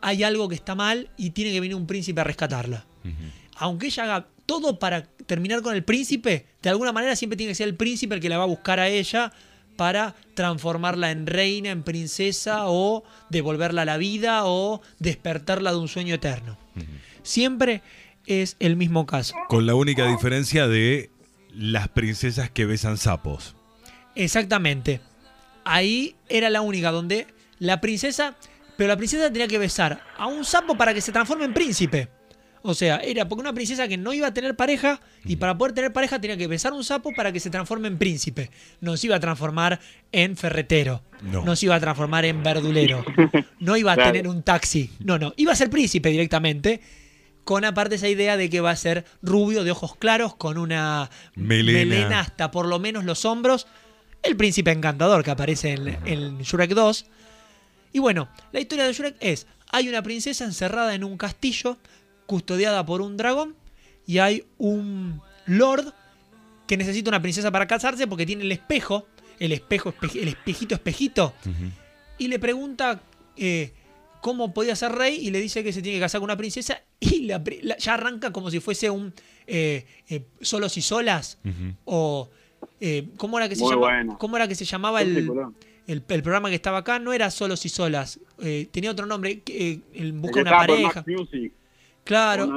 [0.00, 2.86] hay algo que está mal y tiene que venir un príncipe a rescatarla.
[3.56, 7.56] Aunque ella haga todo para terminar con el príncipe, de alguna manera siempre tiene que
[7.56, 9.30] ser el príncipe el que la va a buscar a ella
[9.76, 15.88] para transformarla en reina, en princesa o devolverla a la vida o despertarla de un
[15.88, 16.56] sueño eterno.
[17.22, 17.82] Siempre
[18.24, 19.34] es el mismo caso.
[19.48, 21.10] Con la única diferencia de
[21.56, 23.54] las princesas que besan sapos.
[24.14, 25.00] Exactamente.
[25.64, 27.26] Ahí era la única donde
[27.58, 28.36] la princesa,
[28.76, 32.08] pero la princesa tenía que besar a un sapo para que se transforme en príncipe.
[32.62, 35.72] O sea, era porque una princesa que no iba a tener pareja y para poder
[35.72, 38.50] tener pareja tenía que besar a un sapo para que se transforme en príncipe.
[38.80, 39.78] No se iba a transformar
[40.10, 41.02] en ferretero.
[41.22, 41.54] No.
[41.54, 43.04] se iba a transformar en verdulero.
[43.60, 44.12] No iba a Claro.
[44.12, 44.90] tener un taxi.
[44.98, 45.32] No, no.
[45.36, 46.80] Iba a ser príncipe directamente.
[47.46, 51.08] Con aparte esa idea de que va a ser rubio, de ojos claros, con una
[51.36, 52.20] Melena.
[52.20, 53.66] hasta por lo menos los hombros.
[54.22, 57.06] El príncipe encantador que aparece en, en Shrek 2.
[57.92, 61.78] Y bueno, la historia de Shrek es, hay una princesa encerrada en un castillo,
[62.26, 63.54] custodiada por un dragón,
[64.06, 65.94] y hay un lord
[66.66, 69.06] que necesita una princesa para casarse porque tiene el espejo,
[69.38, 71.32] el espejo, espe- el espejito, espejito,
[72.18, 73.00] y le pregunta
[73.36, 73.72] eh,
[74.20, 76.82] cómo podía ser rey y le dice que se tiene que casar con una princesa
[77.00, 77.42] y la
[77.78, 79.12] ya arranca como si fuese un
[79.46, 81.38] eh, eh, solos y solas
[81.84, 82.28] o
[82.80, 84.18] eh, ¿cómo era que se bueno.
[84.18, 85.16] ¿Cómo era que se llamaba el,
[85.86, 86.98] el, el programa que estaba acá?
[86.98, 91.04] No era solos y solas, eh, tenía otro nombre, que, eh, el busca una pareja.
[91.06, 91.52] Music.
[92.04, 92.48] Claro,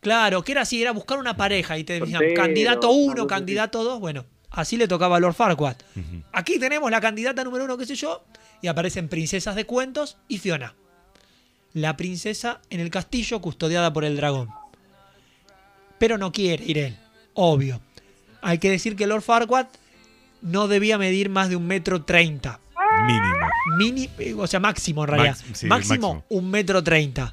[0.00, 4.00] claro, que era así, era buscar una pareja y te decían candidato uno, candidato dos,
[4.00, 5.76] bueno, así le tocaba a Lord Farquaad.
[6.32, 8.24] Aquí tenemos la candidata número uno, qué sé yo,
[8.62, 10.74] y aparecen princesas de cuentos y Fiona.
[11.76, 14.48] La princesa en el castillo custodiada por el dragón.
[15.98, 16.96] Pero no quiere ir él,
[17.34, 17.82] obvio.
[18.40, 19.66] Hay que decir que Lord Farquaad
[20.40, 22.60] no debía medir más de un metro treinta.
[23.06, 23.36] Mínimo.
[23.76, 25.36] Mini, eh, o sea, máximo en realidad.
[25.46, 26.24] Max- sí, máximo, máximo.
[26.30, 27.30] un metro treinta.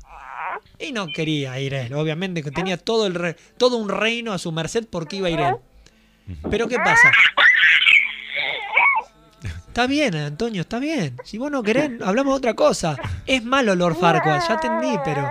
[0.78, 4.38] Y no quería ir él, obviamente, que tenía todo, el re- todo un reino a
[4.40, 5.56] su merced porque iba a ir él.
[6.52, 7.12] Pero ¿qué pasa?
[9.74, 11.18] Está bien, Antonio, está bien.
[11.26, 12.96] Si vos no querés, hablamos de otra cosa.
[13.26, 15.28] Es malo Lord Farquaad, ya entendí, pero...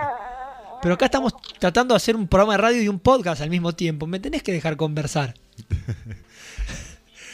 [0.82, 3.72] Pero acá estamos tratando de hacer un programa de radio y un podcast al mismo
[3.72, 4.09] tiempo.
[4.09, 5.34] Me tenés que dejar conversar.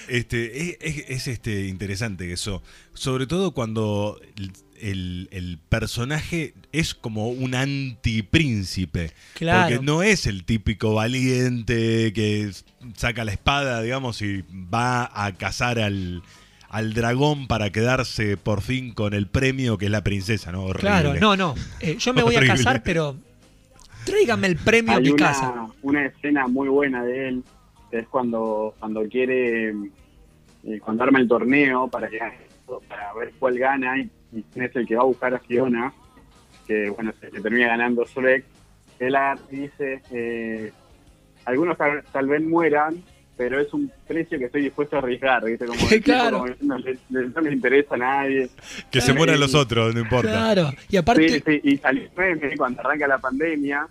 [0.09, 2.62] Este, es, es- es, este, interesante eso.
[2.94, 4.18] Sobre todo cuando
[4.80, 9.12] el, el personaje es como un antipríncipe.
[9.34, 9.68] Claro.
[9.68, 12.50] Porque no es el típico valiente que
[12.96, 16.22] saca la espada, digamos, y va a cazar al,
[16.70, 20.64] al dragón para quedarse por fin con el premio que es la princesa, ¿no?
[20.64, 20.80] Horrible.
[20.80, 21.54] Claro, no, no.
[21.80, 23.16] Eh, yo me voy a casar, pero
[24.04, 25.66] tráigame el premio a mi una, casa.
[25.82, 27.44] una escena muy buena de él,
[27.90, 32.20] que es cuando, cuando quiere, eh, cuando arma el torneo para, que,
[32.88, 35.92] para ver cuál gana y, y quién es el que va a buscar a Fiona,
[36.66, 38.44] que bueno, se que termina ganando Shrek.
[38.98, 39.16] Él
[39.50, 40.72] dice, eh,
[41.44, 43.02] algunos tal, tal vez mueran,
[43.39, 45.64] pero es un precio que estoy dispuesto a arriesgar, ¿viste?
[45.64, 46.39] Como tipo Claro.
[46.41, 48.51] como diciendo, "Le- le- no le interesa a nadie.
[48.91, 50.28] Que se mueran los otros, no importa.
[50.30, 50.70] Claro.
[50.91, 53.86] Y aparte, Sí, sí, y salió meme cuando arranca la pandemia,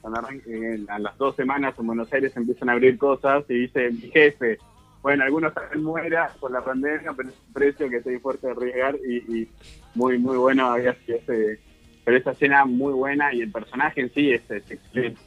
[0.00, 3.54] cuando arranca, eh, a las dos semanas en Buenos Aires empiezan a abrir cosas y
[3.54, 4.58] dice mi jefe,
[5.02, 8.52] bueno, algunos vez muera por la pandemia, pero es un precio que estoy dispuesto a
[8.52, 9.48] arriesgar y, y
[9.94, 11.58] muy, muy bueno había sido ese,
[12.04, 15.20] pero esa escena muy buena y el personaje en sí es, es excelente.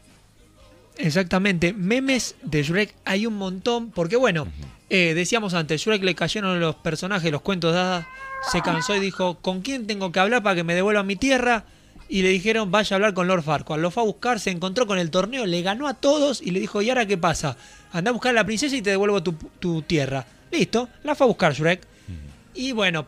[0.98, 4.48] Exactamente, memes de Shrek hay un montón, porque bueno,
[4.90, 8.06] eh, decíamos antes, Shrek le cayeron los personajes, los cuentos de hadas,
[8.52, 11.66] se cansó y dijo, ¿con quién tengo que hablar para que me devuelvan mi tierra?
[12.08, 13.80] Y le dijeron, vaya a hablar con Lord Farquaad.
[13.80, 16.60] Lo fue a buscar, se encontró con el torneo, le ganó a todos y le
[16.60, 17.58] dijo, ¿y ahora qué pasa?
[17.92, 20.26] Anda a buscar a la princesa y te devuelvo tu, tu tierra.
[20.52, 21.82] Listo, la fue a buscar Shrek.
[22.54, 23.08] Y bueno,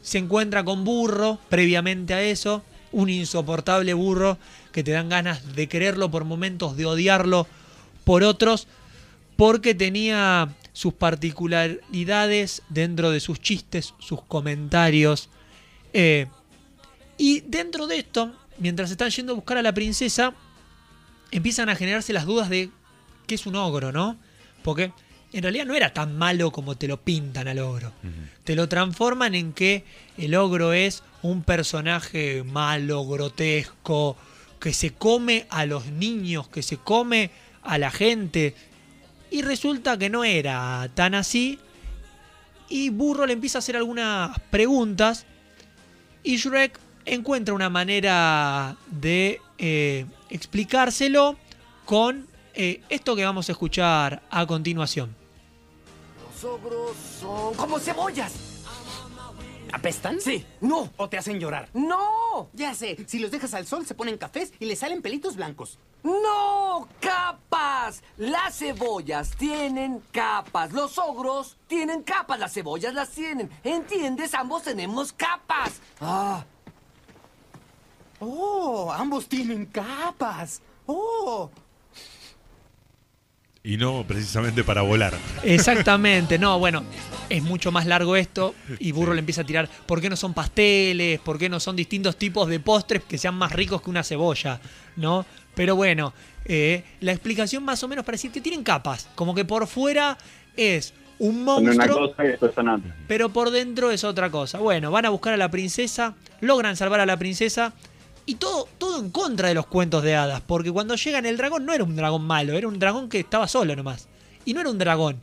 [0.00, 2.62] se encuentra con Burro previamente a eso,
[2.94, 4.38] un insoportable burro
[4.72, 7.46] que te dan ganas de quererlo por momentos, de odiarlo
[8.04, 8.68] por otros,
[9.36, 15.28] porque tenía sus particularidades dentro de sus chistes, sus comentarios.
[15.92, 16.26] eh,
[17.16, 20.34] y dentro de esto, mientras están yendo a buscar a la princesa,
[21.30, 22.70] empiezan a generarse las dudas de
[23.26, 24.16] que es un ogro, ¿no?
[24.64, 24.92] Porque
[25.32, 27.92] en realidad no era tan malo como te lo pintan al ogro.
[28.44, 29.84] Te lo transforman en que
[30.18, 34.14] el ogro es un personaje malo, grotesco,
[34.60, 37.30] que se come a los niños, que se come
[37.62, 38.54] a la gente.
[39.30, 41.58] Y resulta que no era tan así.
[42.68, 45.24] Y Burro le empieza a hacer algunas preguntas.
[46.22, 51.38] Y Shrek encuentra una manera de eh, explicárselo
[51.86, 55.16] con eh, esto que vamos a escuchar a continuación.
[56.22, 58.53] Los ogros son como cebollas.
[59.74, 60.20] ¿Apestan?
[60.20, 60.46] Sí.
[60.60, 60.88] No.
[60.98, 61.68] ¿O te hacen llorar?
[61.74, 62.48] No.
[62.52, 62.96] Ya sé.
[63.08, 65.80] Si los dejas al sol se ponen cafés y les salen pelitos blancos.
[66.04, 68.00] No, capas.
[68.16, 70.72] Las cebollas tienen capas.
[70.72, 72.38] Los ogros tienen capas.
[72.38, 73.50] Las cebollas las tienen.
[73.64, 74.32] ¿Entiendes?
[74.34, 75.80] Ambos tenemos capas.
[76.00, 76.44] Ah,
[78.20, 80.62] Oh, ambos tienen capas.
[80.86, 81.50] Oh.
[83.66, 85.14] Y no precisamente para volar.
[85.42, 86.84] Exactamente, no, bueno,
[87.30, 90.34] es mucho más largo esto y Burro le empieza a tirar, ¿por qué no son
[90.34, 91.18] pasteles?
[91.20, 94.60] ¿Por qué no son distintos tipos de postres que sean más ricos que una cebolla?
[94.96, 95.24] ¿No?
[95.54, 96.12] Pero bueno,
[96.44, 100.18] eh, la explicación más o menos para decir que tienen capas, como que por fuera
[100.58, 104.58] es un Son una monstruo, cosa y pero por dentro es otra cosa.
[104.58, 107.72] Bueno, van a buscar a la princesa, logran salvar a la princesa
[108.26, 111.66] y todo, todo en contra de los cuentos de hadas, porque cuando llegan el dragón
[111.66, 114.08] no era un dragón malo, era un dragón que estaba solo nomás.
[114.44, 115.20] Y no era un dragón,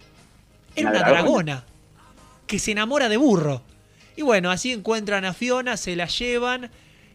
[0.76, 1.22] era Una una dragona.
[1.54, 1.66] dragona
[2.47, 3.62] que se enamora de burro.
[4.16, 6.70] Y bueno, así encuentran a Fiona, se la llevan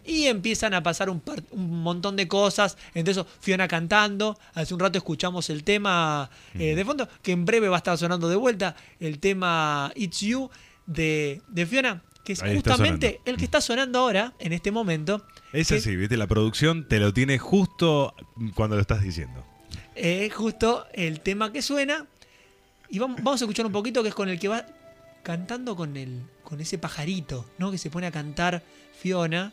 [0.04, 2.78] y empiezan a pasar un, par- un montón de cosas.
[2.94, 4.38] Entre eso, Fiona cantando.
[4.54, 7.98] Hace un rato escuchamos el tema eh, de fondo, que en breve va a estar
[7.98, 8.76] sonando de vuelta.
[8.98, 10.48] El tema It's You
[10.86, 15.24] de, de Fiona, que es Ahí justamente el que está sonando ahora, en este momento.
[15.56, 16.18] Es así, ¿viste?
[16.18, 18.14] La producción te lo tiene justo
[18.54, 19.42] cuando lo estás diciendo.
[19.94, 22.06] Es justo el tema que suena.
[22.90, 24.66] Y vamos, vamos a escuchar un poquito que es con el que va
[25.22, 27.70] cantando con el con ese pajarito, ¿no?
[27.70, 28.62] Que se pone a cantar
[29.00, 29.52] Fiona.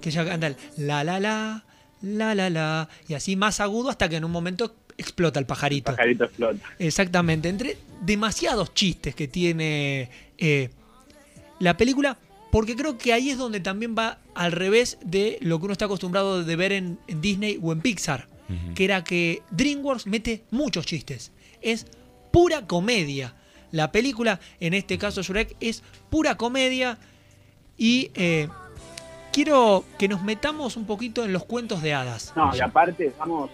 [0.00, 1.64] Que ella canta el la la la,
[2.02, 2.88] la la la.
[3.06, 5.92] Y así más agudo hasta que en un momento explota el pajarito.
[5.92, 6.60] Pajarito explota.
[6.78, 7.48] Exactamente.
[7.48, 10.70] Entre demasiados chistes que tiene eh,
[11.58, 12.18] la película.
[12.50, 15.84] Porque creo que ahí es donde también va al revés de lo que uno está
[15.84, 18.28] acostumbrado de ver en, en Disney o en Pixar.
[18.74, 21.30] Que era que DreamWorks mete muchos chistes.
[21.62, 21.86] Es
[22.32, 23.34] pura comedia.
[23.70, 26.98] La película, en este caso Shrek, es pura comedia.
[27.76, 28.48] Y eh,
[29.32, 32.32] quiero que nos metamos un poquito en los cuentos de hadas.
[32.34, 33.50] No, y aparte, estamos.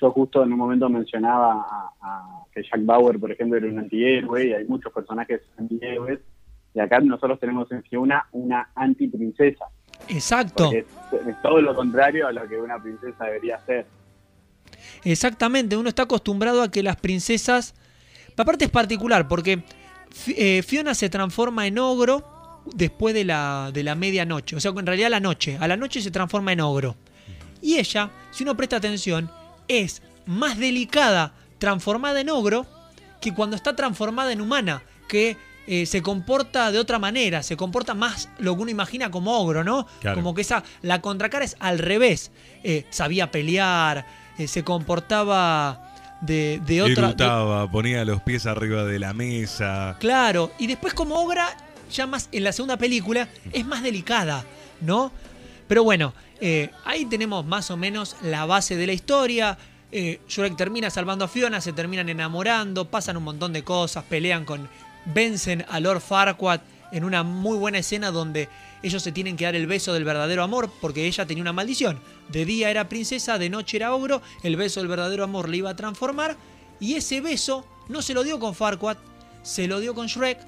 [0.00, 3.78] Yo justo en un momento mencionaba a, a que Jack Bauer, por ejemplo, era un
[3.78, 6.20] antihéroe y hay muchos personajes antihéroes.
[6.74, 9.66] Y acá nosotros tenemos en Fiona una antiprincesa.
[10.08, 10.70] Exacto.
[10.72, 10.86] Es,
[11.26, 13.86] es todo lo contrario a lo que una princesa debería ser.
[15.04, 17.74] Exactamente, uno está acostumbrado a que las princesas...
[18.36, 19.62] Aparte es particular, porque
[20.28, 24.56] eh, Fiona se transforma en ogro después de la, de la medianoche.
[24.56, 25.58] O sea, en realidad a la noche.
[25.60, 26.96] A la noche se transforma en ogro.
[27.60, 29.30] Y ella, si uno presta atención,
[29.70, 32.66] es más delicada transformada en ogro
[33.20, 37.94] que cuando está transformada en humana, que eh, se comporta de otra manera, se comporta
[37.94, 39.86] más lo que uno imagina como ogro, ¿no?
[40.00, 40.16] Claro.
[40.16, 42.30] Como que esa, la contracara es al revés.
[42.64, 44.06] Eh, sabía pelear,
[44.38, 45.92] eh, se comportaba
[46.22, 47.08] de, de otra...
[47.08, 49.96] de- Gritaba, ponía los pies arriba de la mesa.
[50.00, 51.48] Claro, y después como Ogra,
[51.92, 54.44] ya más en la segunda película, es más delicada,
[54.80, 55.12] ¿no?
[55.68, 59.58] Pero bueno, eh, ahí tenemos más o menos la base de la historia.
[59.92, 64.44] Eh, Shrek termina salvando a Fiona, se terminan enamorando, pasan un montón de cosas, pelean
[64.44, 64.68] con.
[65.06, 66.60] vencen a Lord Farquaad
[66.92, 68.48] en una muy buena escena donde
[68.82, 72.00] ellos se tienen que dar el beso del verdadero amor porque ella tenía una maldición.
[72.28, 75.70] De día era princesa, de noche era ogro, el beso del verdadero amor le iba
[75.70, 76.36] a transformar
[76.78, 78.96] y ese beso no se lo dio con Farquaad,
[79.42, 80.38] se lo dio con Shrek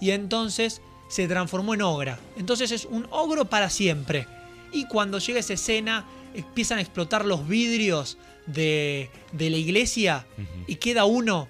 [0.00, 2.18] y entonces se transformó en ogra.
[2.36, 4.26] Entonces es un ogro para siempre.
[4.72, 10.26] Y cuando llega esa escena, empiezan a explotar los vidrios de, de la iglesia
[10.66, 11.48] y queda uno,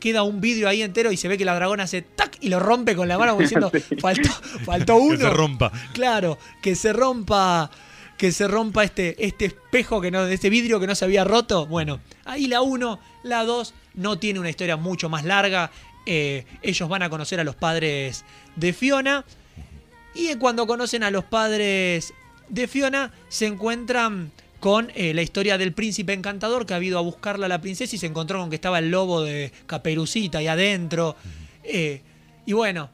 [0.00, 2.60] queda un vidrio ahí entero y se ve que la dragona hace tac y lo
[2.60, 4.30] rompe con la mano como diciendo, faltó,
[4.64, 5.16] faltó uno.
[5.16, 5.72] Que se rompa.
[5.92, 7.70] Claro, que se rompa,
[8.18, 11.66] que se rompa este, este espejo, que no, este vidrio que no se había roto.
[11.66, 15.70] Bueno, ahí la 1, la 2 no tiene una historia mucho más larga.
[16.06, 18.24] Eh, ellos van a conocer a los padres
[18.56, 19.24] de Fiona.
[20.14, 22.14] Y cuando conocen a los padres
[22.48, 24.30] de Fiona, se encuentran
[24.60, 27.94] con eh, la historia del príncipe encantador que ha ido a buscarla a la princesa
[27.96, 31.16] y se encontró con que estaba el lobo de Caperucita ahí adentro.
[31.62, 32.00] Eh,
[32.46, 32.88] y bueno,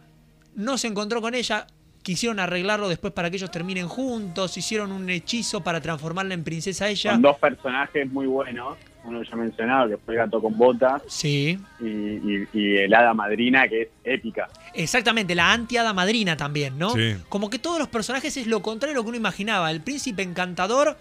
[0.56, 1.66] no se encontró con ella.
[2.02, 4.56] Quisieron arreglarlo después para que ellos terminen juntos.
[4.56, 7.12] Hicieron un hechizo para transformarla en princesa a ella.
[7.12, 8.76] Son dos personajes muy buenos.
[9.04, 11.02] Uno ya mencionado, que fue el gato con botas.
[11.08, 11.58] Sí.
[11.80, 14.48] Y, y- y el hada madrina, que es épica.
[14.74, 16.90] Exactamente, la anti-hada madrina también, ¿no?
[16.94, 17.16] Sí.
[17.28, 19.70] Como que todos los personajes es lo contrario de lo que uno imaginaba.
[19.70, 20.96] El príncipe encantador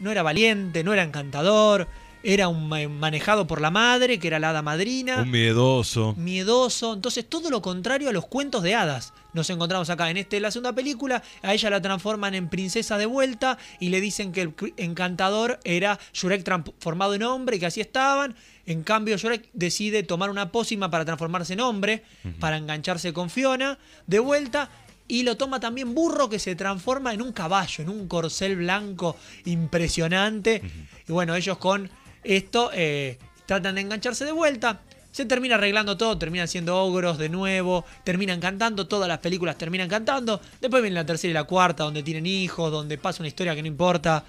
[0.00, 1.88] no era valiente, no era encantador,
[2.22, 5.22] era un ma- manejado por la madre, que era la hada madrina.
[5.22, 6.14] Un miedoso.
[6.16, 6.94] miedoso.
[6.94, 9.12] Entonces, todo lo contrario a los cuentos de hadas.
[9.34, 11.22] Nos encontramos acá en este, la segunda película.
[11.42, 15.98] A ella la transforman en princesa de vuelta y le dicen que el encantador era
[16.14, 18.36] Shrek transformado en hombre y que así estaban.
[18.64, 22.04] En cambio, Shrek decide tomar una pócima para transformarse en hombre,
[22.40, 24.70] para engancharse con Fiona de vuelta.
[25.06, 29.16] Y lo toma también Burro, que se transforma en un caballo, en un corcel blanco
[29.44, 30.62] impresionante.
[31.06, 31.90] Y bueno, ellos con
[32.22, 34.80] esto eh, tratan de engancharse de vuelta.
[35.14, 39.88] Se termina arreglando todo, terminan siendo ogros de nuevo, terminan cantando, todas las películas terminan
[39.88, 40.40] cantando.
[40.60, 43.62] Después viene la tercera y la cuarta, donde tienen hijos, donde pasa una historia que
[43.62, 44.24] no importa.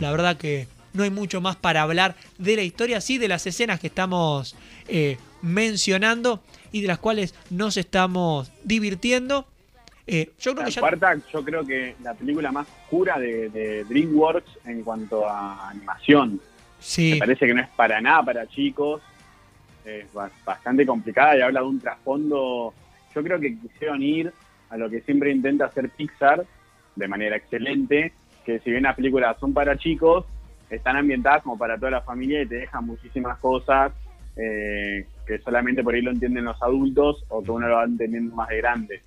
[0.00, 3.46] La verdad que no hay mucho más para hablar de la historia, sí de las
[3.46, 4.56] escenas que estamos
[4.88, 9.46] eh, mencionando y de las cuales nos estamos divirtiendo.
[10.08, 10.80] Eh, yo creo La que ya...
[10.80, 16.40] cuarta, yo creo que la película más oscura de, de DreamWorks en cuanto a animación.
[16.80, 17.12] Sí.
[17.12, 19.00] Me parece que no es para nada para chicos.
[19.84, 22.72] Es ba- bastante complicada y habla de un trasfondo.
[23.14, 24.32] Yo creo que quisieron ir
[24.70, 26.44] a lo que siempre intenta hacer Pixar
[26.96, 28.12] de manera excelente,
[28.44, 30.24] que si bien las películas son para chicos,
[30.70, 33.92] están ambientadas como para toda la familia y te dejan muchísimas cosas
[34.36, 38.34] eh, que solamente por ahí lo entienden los adultos o que uno lo va entendiendo
[38.34, 39.02] más de grande.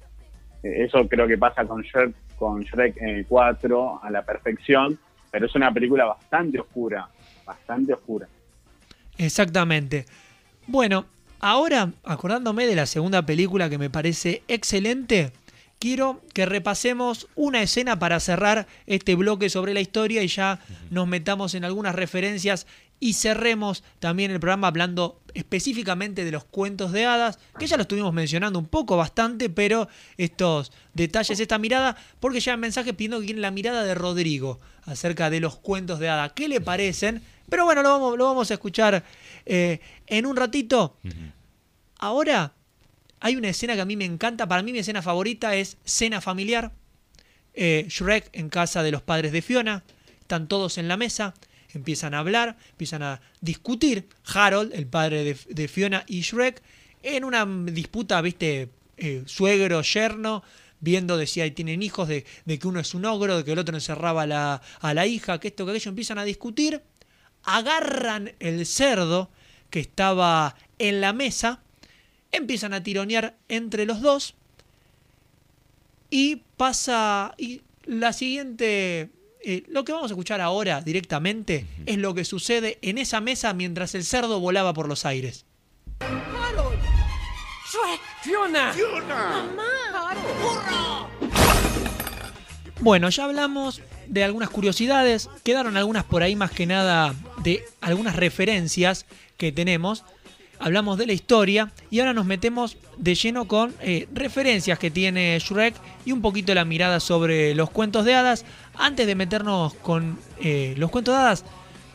[0.63, 4.97] Eh, Eso creo que pasa con Shrek, con Shrek eh, 4 a la perfección,
[5.31, 7.07] pero es una película bastante oscura,
[7.45, 8.27] bastante oscura.
[9.17, 10.05] Exactamente.
[10.67, 11.05] Bueno,
[11.39, 15.31] ahora, acordándome de la segunda película que me parece excelente,
[15.79, 20.59] quiero que repasemos una escena para cerrar este bloque sobre la historia y ya
[20.89, 22.67] nos metamos en algunas referencias
[22.99, 27.83] y cerremos también el programa hablando específicamente de los cuentos de hadas, que ya lo
[27.83, 29.87] estuvimos mencionando un poco bastante, pero
[30.17, 34.59] estos detalles, esta mirada, porque ya hay mensaje pidiendo que quieren la mirada de Rodrigo
[34.85, 36.31] acerca de los cuentos de hadas.
[36.33, 37.21] ¿Qué le parecen?
[37.49, 39.03] Pero bueno, lo vamos, lo vamos a escuchar
[39.45, 40.97] eh, en un ratito.
[41.99, 42.53] Ahora
[43.19, 44.47] hay una escena que a mí me encanta.
[44.47, 46.71] Para mí mi escena favorita es Cena Familiar.
[47.53, 49.83] Eh, Shrek en casa de los padres de Fiona.
[50.19, 51.33] Están todos en la mesa.
[51.77, 54.07] Empiezan a hablar, empiezan a discutir.
[54.25, 56.61] Harold, el padre de, Fiona y Shrek,
[57.03, 60.43] en una disputa, viste, eh, suegro, yerno,
[60.79, 63.75] viendo de si tienen hijos, de, que uno es un ogro, de que el otro
[63.75, 66.81] encerraba la, a la hija, que esto, que aquello, empiezan a discutir.
[67.43, 69.29] Agarran el cerdo
[69.69, 71.61] que estaba en la mesa,
[72.31, 74.35] empiezan a tironear entre los dos
[76.09, 79.09] y pasa y la siguiente
[79.43, 83.53] eh, lo que vamos a escuchar ahora directamente es lo que sucede en esa mesa
[83.53, 85.45] mientras el cerdo volaba por los aires.
[87.69, 88.01] ¡Shrek!
[88.23, 88.73] ¡Fiona!
[92.79, 97.13] Bueno, ya hablamos de algunas curiosidades, quedaron algunas por ahí más que nada
[97.43, 99.05] de algunas referencias
[99.37, 100.03] que tenemos.
[100.59, 105.37] Hablamos de la historia y ahora nos metemos de lleno con eh, referencias que tiene
[105.39, 105.75] Shrek
[106.05, 108.43] y un poquito la mirada sobre los cuentos de hadas.
[108.77, 111.45] Antes de meternos con eh, los cuentos de hadas,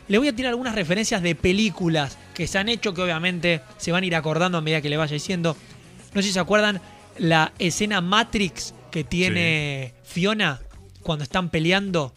[0.08, 3.92] le voy a tirar algunas referencias de películas que se han hecho que obviamente se
[3.92, 5.56] van a ir acordando a medida que le vaya diciendo.
[6.14, 6.80] No sé si se acuerdan
[7.18, 10.60] la escena Matrix que tiene Fiona
[11.02, 12.12] cuando están peleando,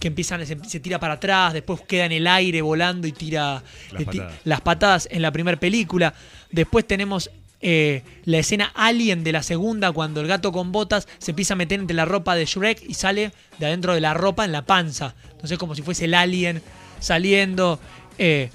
[0.00, 3.62] que empiezan, se, se tira para atrás, después queda en el aire volando y tira
[3.92, 4.34] patadas.
[4.44, 6.14] las patadas en la primera película.
[6.50, 7.30] Después tenemos
[7.60, 11.56] eh, la escena Alien de la segunda, cuando el gato con botas se empieza a
[11.56, 14.62] meter entre la ropa de Shrek y sale de adentro de la ropa en la
[14.62, 15.14] panza.
[15.32, 16.62] Entonces como si fuese el alien
[17.00, 17.80] saliendo.
[18.18, 18.50] Eh,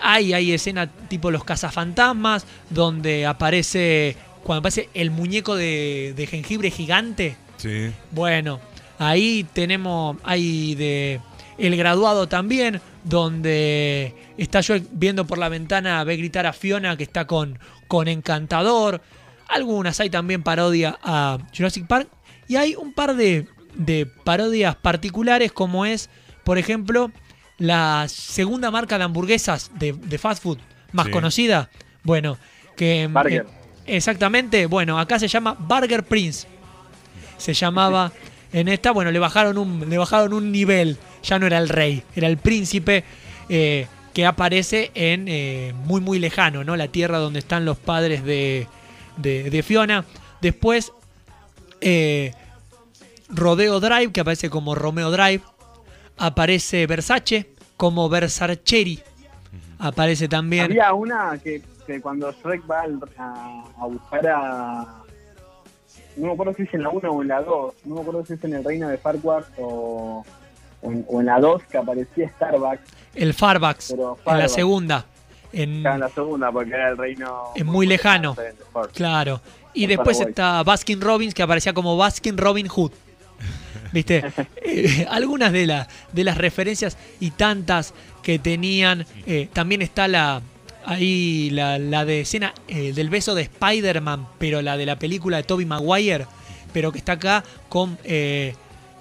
[0.00, 6.70] hay, hay escena tipo los cazafantasmas, donde aparece, cuando aparece el muñeco de, de jengibre
[6.70, 7.36] gigante.
[7.58, 7.92] Sí.
[8.10, 8.60] Bueno,
[8.98, 11.20] ahí tenemos, hay de
[11.58, 17.04] El Graduado también, donde está yo viendo por la ventana, ve gritar a Fiona que
[17.04, 19.00] está con, con Encantador.
[19.48, 22.08] Algunas hay también parodia a Jurassic Park.
[22.48, 26.10] Y hay un par de, de parodias particulares como es,
[26.44, 27.10] por ejemplo,
[27.58, 30.58] la segunda marca de hamburguesas de, de fast food
[30.92, 31.12] más Sí.
[31.12, 31.70] conocida.
[32.02, 32.36] Bueno,
[32.76, 33.08] que...
[33.10, 33.46] Burger.
[33.86, 36.46] eh, exactamente, bueno, acá se llama Burger Prince
[37.36, 38.12] se llamaba
[38.52, 42.02] en esta, bueno, le bajaron un, le bajaron un nivel, ya no era el rey,
[42.14, 43.02] era el príncipe
[43.48, 46.76] eh, que aparece en eh, muy muy lejano, ¿no?
[46.76, 48.68] La tierra donde están los padres de,
[49.16, 50.04] de, de Fiona.
[50.40, 50.92] Después,
[51.80, 52.32] eh,
[53.28, 55.42] Rodeo Drive, que aparece como Romeo Drive.
[56.16, 59.00] Aparece Versace como Versarcheri.
[59.80, 60.66] Aparece también.
[60.66, 65.02] Había una que, que cuando Shrek va al- a, a buscar a.
[66.16, 67.74] No me acuerdo si es en la 1 o en la 2.
[67.86, 70.24] No me acuerdo si es en el reino de Farquaad o,
[70.84, 72.82] o, en, o en la 2 que aparecía Starbucks.
[73.14, 75.06] El Farbax, Pero en la segunda.
[75.52, 77.44] En, en la segunda porque era el reino.
[77.54, 78.36] Es muy lejano.
[78.92, 79.40] Claro.
[79.72, 80.30] Y después Paraguay.
[80.30, 82.92] está Baskin Robbins, que aparecía como Baskin Robin Hood.
[83.92, 84.24] ¿Viste?
[84.64, 89.06] Eh, algunas de, la- de las referencias y tantas que tenían.
[89.26, 90.42] eh, también está la.
[90.86, 95.38] Ahí la, la de escena eh, del beso de Spider-Man, pero la de la película
[95.38, 96.26] de Tobey Maguire,
[96.74, 98.54] pero que está acá con eh,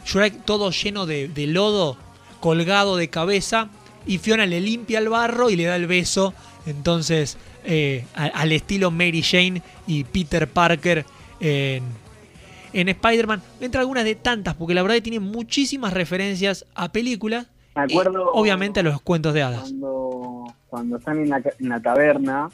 [0.05, 1.97] Shrek todo lleno de, de lodo,
[2.39, 3.69] colgado de cabeza,
[4.05, 6.33] y Fiona le limpia el barro y le da el beso.
[6.65, 11.05] Entonces, eh, al estilo Mary Jane y Peter Parker
[11.39, 11.83] en,
[12.73, 13.41] en Spider-Man.
[13.61, 17.47] Entre algunas de tantas, porque la verdad que tiene muchísimas referencias a películas.
[17.75, 19.61] Me y, acuerdo- obviamente a los cuentos de hadas.
[19.61, 22.49] Cuando, cuando están en la, en la taberna,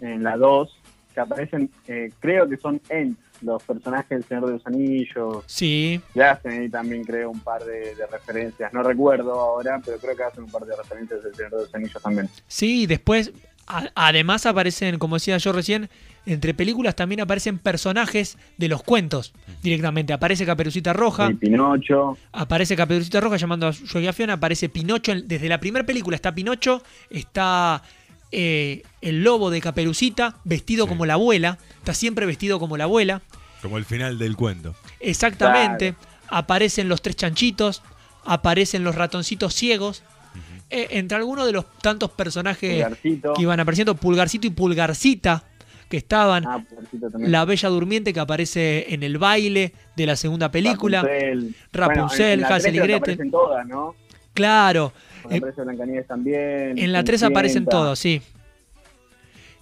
[0.00, 0.70] en la 2,
[1.14, 5.44] que aparecen, eh, creo que son Ents, los personajes del Señor de los Anillos.
[5.46, 8.72] Sí, que hacen ahí también, creo, un par de, de referencias.
[8.72, 11.74] No recuerdo ahora, pero creo que hacen un par de referencias del Señor de los
[11.74, 12.28] Anillos también.
[12.46, 13.32] sí, después,
[13.66, 15.88] a- además aparecen, como decía yo recién,
[16.24, 20.12] entre películas también aparecen personajes de los cuentos directamente.
[20.12, 21.30] Aparece Caperucita Roja.
[21.30, 22.16] Y Pinocho.
[22.32, 26.80] Aparece Caperucita Roja llamando a a Fiona, aparece Pinocho, desde la primera película está Pinocho,
[27.10, 27.82] está
[28.32, 33.22] eh, el lobo de Caperucita, vestido como la abuela, está siempre vestido como la abuela,
[33.60, 34.74] Como el final del cuento.
[35.00, 35.94] exactamente,
[36.28, 37.82] aparecen los tres chanchitos,
[38.24, 40.02] aparecen los ratoncitos ciegos,
[40.70, 43.34] eh, entre algunos de los tantos personajes Pulgarcito.
[43.34, 45.44] que iban apareciendo, Pulgarcito y Pulgarcita,
[45.90, 47.30] que estaban, Ah, Pulgarcito también.
[47.32, 52.24] la Bella Durmiente que aparece en el baile de la segunda película, Rapunzel, Rapunzel, Bueno,
[52.24, 52.96] en- en la Hansel y Gretel.
[52.96, 53.94] aparecen todas, ¿no?
[54.32, 54.94] claro,
[55.30, 56.78] Eh, aparece Blancanieves también.
[56.78, 58.20] En la 3 aparecen todos, sí.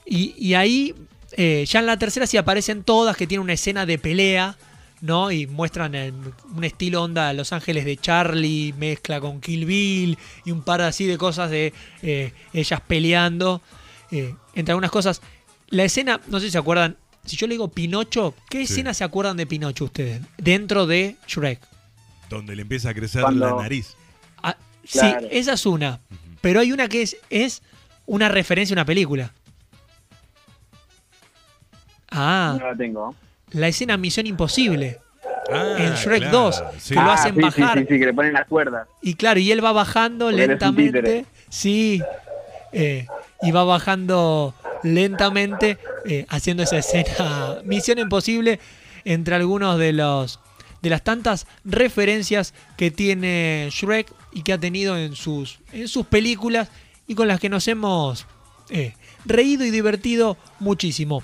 [0.07, 0.95] Y, y ahí,
[1.37, 4.57] eh, ya en la tercera sí aparecen todas, que tienen una escena de pelea,
[5.01, 5.31] ¿no?
[5.31, 6.15] Y muestran el-
[6.55, 11.07] un estilo onda Los Ángeles de Charlie, mezcla con Kill Bill y un par así
[11.07, 13.63] de cosas de eh, ellas peleando.
[14.13, 15.23] eh, entre algunas cosas.
[15.69, 18.73] La escena, no sé si se acuerdan, si yo le digo Pinocho, ¿qué Sí.
[18.73, 20.21] escena se acuerdan de Pinocho ustedes?
[20.37, 21.61] Dentro de Shrek.
[22.29, 23.95] Donde le empieza a crecer Cuando- la nariz.
[24.91, 25.21] Claro.
[25.21, 26.01] Sí, esa es una.
[26.41, 27.63] Pero hay una que es, es
[28.07, 29.33] una referencia a una película.
[32.11, 33.15] Ah, No la tengo.
[33.53, 34.99] la escena Misión Imposible.
[35.53, 36.89] Ah, en Shrek claro, 2, sí.
[36.95, 37.79] que lo Ah, hacen sí, bajar.
[37.79, 38.87] Sí, sí, sí, que le ponen las cuerdas.
[39.03, 41.25] Y claro, y él va bajando Porque lentamente.
[41.49, 42.01] Sí.
[42.73, 43.07] eh,
[43.43, 48.61] y va bajando lentamente, eh, haciendo esa escena Misión Imposible
[49.05, 50.39] entre algunos de los
[50.83, 56.07] de las tantas referencias que tiene Shrek y que ha tenido en sus, en sus
[56.07, 56.69] películas
[57.07, 58.27] y con las que nos hemos
[58.71, 61.23] eh, reído y divertido muchísimo.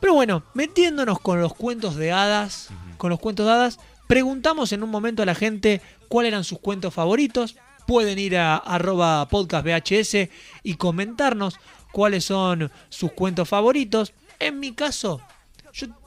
[0.00, 4.82] Pero bueno, metiéndonos con los cuentos de hadas, con los cuentos de hadas, preguntamos en
[4.82, 7.56] un momento a la gente cuáles eran sus cuentos favoritos.
[7.86, 10.30] Pueden ir a arroba podcast VHS
[10.62, 11.58] y comentarnos
[11.92, 14.14] cuáles son sus cuentos favoritos.
[14.38, 15.20] En mi caso,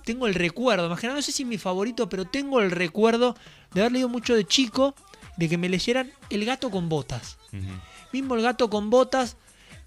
[0.04, 3.36] tengo el recuerdo, imagina, no sé si mi favorito, pero tengo el recuerdo
[3.74, 4.96] de haber leído mucho de chico,
[5.38, 7.38] de que me leyeran El gato con botas.
[8.12, 9.38] Mismo El gato con botas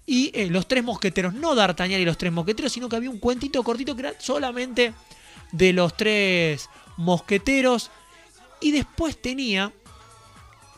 [0.05, 3.19] y eh, Los tres mosqueteros, no D'Artagnan y los tres mosqueteros, sino que había un
[3.19, 4.93] cuentito cortito que era solamente
[5.51, 7.91] de los tres mosqueteros.
[8.59, 9.71] Y después tenía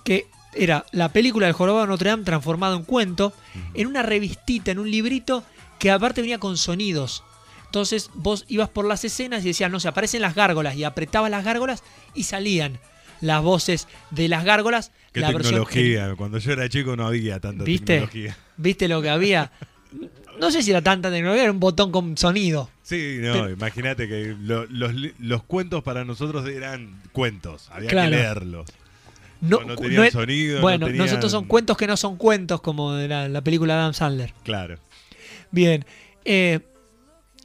[0.04, 3.34] que era la película del jorobado de Notre Dame transformado en cuento,
[3.74, 5.44] en una revistita, en un librito
[5.78, 7.24] que aparte venía con sonidos.
[7.70, 11.30] Entonces vos ibas por las escenas y decías, no sé, aparecen las gárgolas y apretabas
[11.30, 11.84] las gárgolas
[12.16, 12.80] y salían
[13.22, 14.92] las voces de las gárgolas.
[15.14, 16.16] Qué la versión tecnología.
[16.16, 17.86] Cuando yo era chico no había tanta ¿Viste?
[17.94, 18.38] tecnología.
[18.58, 19.52] ¿Viste lo que había?
[20.40, 22.72] No sé si era tanta tecnología, era un botón con sonido.
[22.82, 28.10] Sí, no, Pero- imagínate que lo- los, los cuentos para nosotros eran cuentos, había Claro.
[28.10, 28.70] que leerlos.
[29.42, 32.62] No, No, tenían es- sonido, no Bueno, tenían- nosotros son cuentos que no son cuentos,
[32.62, 34.34] como de la, la película de Adam Sandler.
[34.44, 34.78] Claro.
[35.52, 35.86] Bien.
[36.26, 36.60] eh,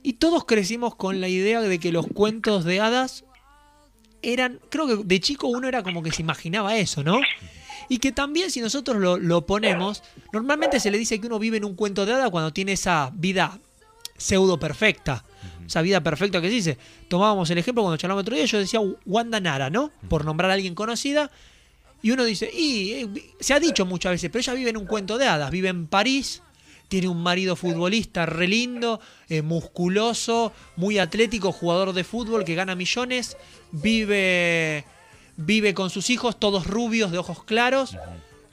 [0.05, 3.25] y todos crecimos con la idea de que los cuentos de hadas
[4.21, 4.61] eran.
[4.69, 7.21] Creo que de chico uno era como que se imaginaba eso, ¿no?
[7.89, 10.03] Y que también, si nosotros lo, lo ponemos,
[10.33, 13.11] normalmente se le dice que uno vive en un cuento de hadas cuando tiene esa
[13.15, 13.59] vida
[14.19, 15.25] pseudo perfecta.
[15.67, 16.79] Esa vida perfecta que se dice.
[17.09, 19.91] Tomábamos el ejemplo cuando charlábamos otro día, yo decía Wanda Nara, ¿no?
[20.11, 21.31] Por nombrar a alguien conocida.
[22.03, 23.09] Y uno dice, y eh,
[23.41, 25.87] se ha dicho muchas veces, pero ella vive en un cuento de hadas, vive en
[25.87, 26.43] París,
[26.89, 32.74] tiene un marido futbolista re lindo, eh, musculoso, muy atlético, jugador de fútbol que gana
[32.74, 33.37] millones,
[33.72, 34.85] vive,
[35.37, 37.97] vive con sus hijos, todos rubios, de ojos claros,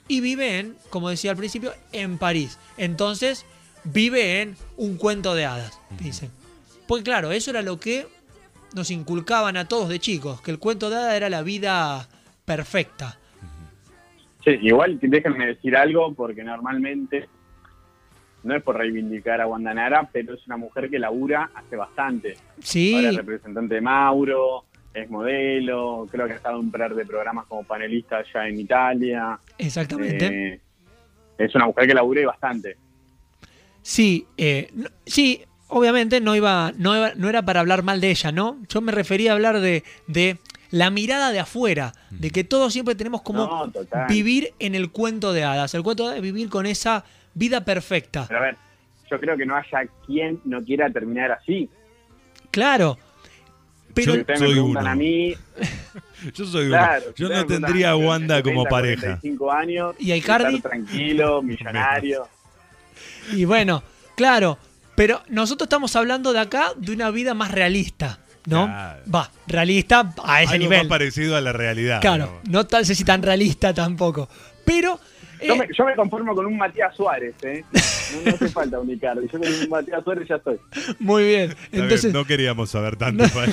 [0.08, 2.58] y vive en, como decía al principio, en París.
[2.76, 3.46] Entonces,
[3.84, 6.30] vive en un cuento de hadas, dicen.
[6.86, 8.06] Pues claro, eso era lo que
[8.74, 12.08] nos inculcaban a todos de chicos, que el cuento de hadas era la vida
[12.44, 13.18] perfecta.
[14.44, 17.28] Sí, igual déjenme decir algo, porque normalmente
[18.44, 22.36] no es por reivindicar a Wanda Nara, pero es una mujer que labura hace bastante.
[22.62, 22.94] Sí.
[22.94, 24.64] Ahora es representante de Mauro,
[24.94, 28.60] es modelo, creo que ha estado en un par de programas como panelista allá en
[28.60, 29.38] Italia.
[29.58, 30.26] Exactamente.
[30.54, 30.60] Eh,
[31.38, 32.76] es una mujer que labura y bastante.
[33.82, 38.10] Sí, eh, no- sí, obviamente no iba, no iba- no era para hablar mal de
[38.10, 38.58] ella, ¿no?
[38.68, 40.38] Yo me refería a hablar de, de
[40.70, 43.72] la mirada de afuera, de que todos siempre tenemos como No,
[44.08, 45.74] vivir en el cuento de hadas.
[45.74, 48.26] El cuento de hadas es vivir con esa vida perfecta.
[48.28, 48.56] Pero a ver,
[49.10, 51.68] yo creo que no haya quien no quiera terminar así.
[52.50, 52.98] Claro.
[53.94, 54.80] Pero me soy uno.
[54.80, 55.34] a mí,
[56.34, 57.14] Yo soy claro, uno.
[57.16, 59.00] Yo no tendría a Wanda como 30, pareja.
[59.02, 60.60] 45 años, ¿Y a Icardi?
[60.60, 62.26] tranquilo, millonario.
[63.32, 63.82] Y bueno,
[64.16, 64.58] claro,
[64.94, 68.64] pero nosotros estamos hablando de acá de una vida más realista, ¿no?
[68.64, 69.02] Claro.
[69.14, 70.78] Va, realista a ese Algo nivel.
[70.78, 72.00] más parecido a la realidad.
[72.00, 72.50] Claro, ¿no?
[72.60, 74.28] no tal sé si tan realista tampoco.
[74.64, 74.98] Pero
[75.46, 77.64] Yo eh, me, yo me conformo con un Matías Suárez, ¿eh?
[77.72, 79.26] No, no hace falta un Icardi.
[79.32, 80.58] Yo con un Matías Suárez ya estoy.
[80.98, 81.54] muy bien.
[81.72, 83.28] Entonces, no queríamos saber tanto.
[83.30, 83.52] Juan.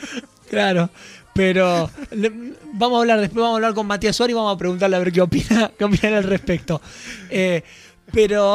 [0.50, 0.90] claro,
[1.34, 2.32] pero le-
[2.74, 5.00] vamos a hablar después vamos a hablar con Matías Suárez y vamos a preguntarle a
[5.00, 6.80] ver qué opina, qué opina al respecto.
[7.30, 7.62] Eh,
[8.12, 8.54] pero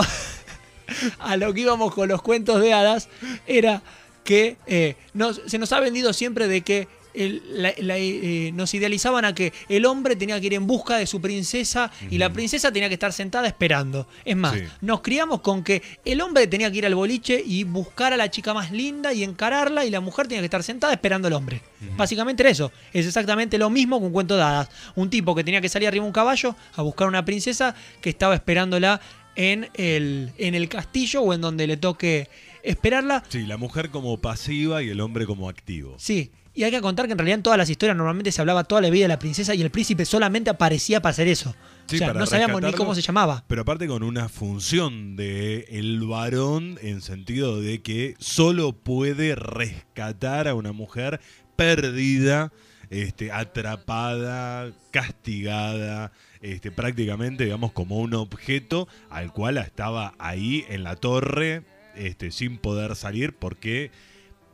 [1.20, 3.10] a lo que íbamos con los cuentos de hadas
[3.48, 3.82] era
[4.24, 8.74] que eh, nos- se nos ha vendido siempre de que el- la- la- eh, nos
[8.74, 12.32] idealizaban a que el hombre tenía que ir en busca de su princesa y la
[12.32, 14.08] princesa tenía que estar sentada esperando.
[14.26, 14.64] Es más, Sí.
[14.82, 18.30] nos criamos con que el hombre tenía que ir al boliche y buscar a la
[18.32, 21.62] chica más linda y encararla y la mujer tenía que estar sentada esperando al hombre.
[21.98, 22.72] Básicamente era eso.
[22.94, 24.70] Es exactamente lo mismo con cuento de hadas.
[24.96, 28.10] Un tipo que tenía que salir arriba de un caballo a buscar una princesa que
[28.10, 29.02] estaba esperándola
[29.36, 32.28] en el, en el castillo o en donde le toque
[32.64, 33.24] esperarla.
[33.30, 35.96] Sí, la mujer como pasiva y el hombre como activo.
[35.98, 36.32] Sí.
[36.62, 38.82] Y hay que contar que en realidad en todas las historias normalmente se hablaba toda
[38.82, 41.56] la vida de la princesa y el príncipe solamente aparecía para hacer eso.
[41.88, 43.44] Sí, o sea, no sabíamos ni cómo se llamaba.
[43.48, 50.48] Pero aparte con una función de el varón en sentido de que solo puede rescatar
[50.48, 51.20] a una mujer
[51.56, 52.54] perdida,
[52.92, 60.96] este, atrapada, castigada, este, prácticamente, digamos, como un objeto al cual estaba ahí en la
[60.96, 61.64] torre,
[61.96, 63.90] este, sin poder salir, porque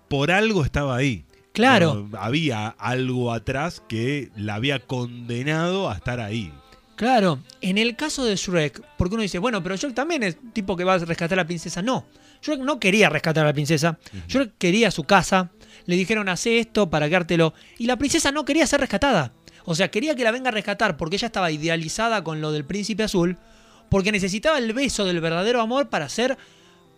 [0.07, 1.25] por algo estaba ahí.
[1.57, 2.07] Claro.
[2.19, 6.53] Había algo atrás que la había condenado a estar ahí.
[6.95, 10.77] Claro, en el caso de Shrek, porque uno dice, bueno, pero Shrek también es tipo
[10.77, 11.81] que va a rescatar a la princesa.
[11.81, 12.05] No,
[12.43, 13.97] Shrek no quería rescatar a la princesa.
[14.27, 15.49] Shrek quería su casa,
[15.87, 17.55] le dijeron hace esto para quedártelo.
[17.79, 19.33] Y la princesa no quería ser rescatada.
[19.65, 22.65] O sea, quería que la venga a rescatar porque ella estaba idealizada con lo del
[22.65, 23.37] príncipe azul,
[23.89, 26.37] porque necesitaba el beso del verdadero amor para ser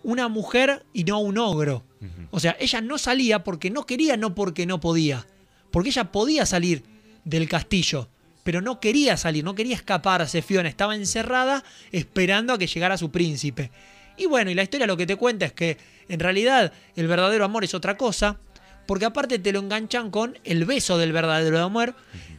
[0.04, 1.84] una mujer y no un ogro.
[2.32, 5.28] O sea, ella no salía porque no quería, no porque no podía.
[5.72, 6.84] Porque ella podía salir
[7.26, 8.08] del castillo,
[8.43, 10.41] pero no quería salir, no quería escaparse.
[10.41, 13.72] Fiona estaba encerrada esperando a que llegara su príncipe.
[14.18, 15.78] Y bueno, y la historia lo que te cuenta es que
[16.08, 18.39] en realidad el verdadero amor es otra cosa,
[18.86, 21.95] porque aparte te lo enganchan con el beso del verdadero amor,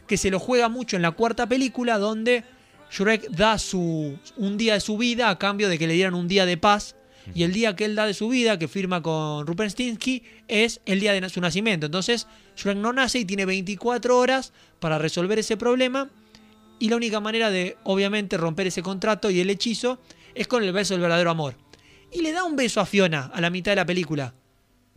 [0.07, 2.43] que se lo juega mucho en la cuarta película, donde
[2.91, 6.27] Shrek da su, un día de su vida a cambio de que le dieran un
[6.27, 6.95] día de paz.
[7.33, 10.81] Y el día que él da de su vida, que firma con Rupert Stinsky, es
[10.85, 11.85] el día de su nacimiento.
[11.85, 16.09] Entonces, Shrek no nace y tiene 24 horas para resolver ese problema.
[16.79, 19.99] Y la única manera de, obviamente, romper ese contrato y el hechizo
[20.33, 21.55] es con el beso del verdadero amor.
[22.11, 24.33] Y le da un beso a Fiona a la mitad de la película.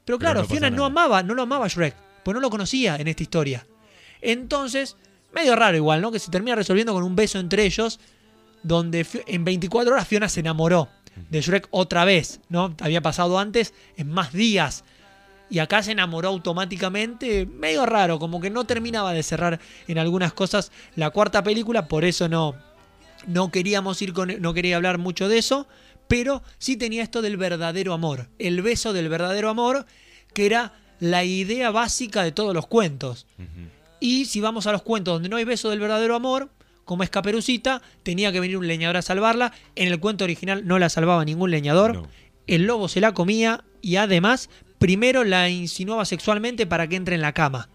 [0.04, 1.94] Pero claro, no Fiona no amaba, no lo amaba a Shrek,
[2.24, 3.66] pues no lo conocía en esta historia.
[4.20, 4.96] Entonces,
[5.32, 6.10] medio raro igual, ¿no?
[6.10, 8.00] Que se termina resolviendo con un beso entre ellos,
[8.62, 10.88] donde en 24 horas Fiona se enamoró
[11.30, 12.74] de Shrek otra vez, ¿no?
[12.80, 14.84] Había pasado antes en más días.
[15.50, 20.32] Y acá se enamoró automáticamente, medio raro, como que no terminaba de cerrar en algunas
[20.32, 22.54] cosas la cuarta película, por eso no,
[23.26, 25.68] no queríamos ir con, no quería hablar mucho de eso,
[26.08, 29.86] pero sí tenía esto del verdadero amor, el beso del verdadero amor,
[30.32, 33.26] que era la idea básica de todos los cuentos.
[34.00, 36.50] Y si vamos a los cuentos donde no hay beso del verdadero amor,
[36.84, 39.52] como es Caperucita, tenía que venir un leñador a salvarla.
[39.74, 41.94] En el cuento original no la salvaba ningún leñador.
[41.94, 42.08] No.
[42.46, 47.22] El lobo se la comía y además primero la insinuaba sexualmente para que entre en
[47.22, 47.68] la cama.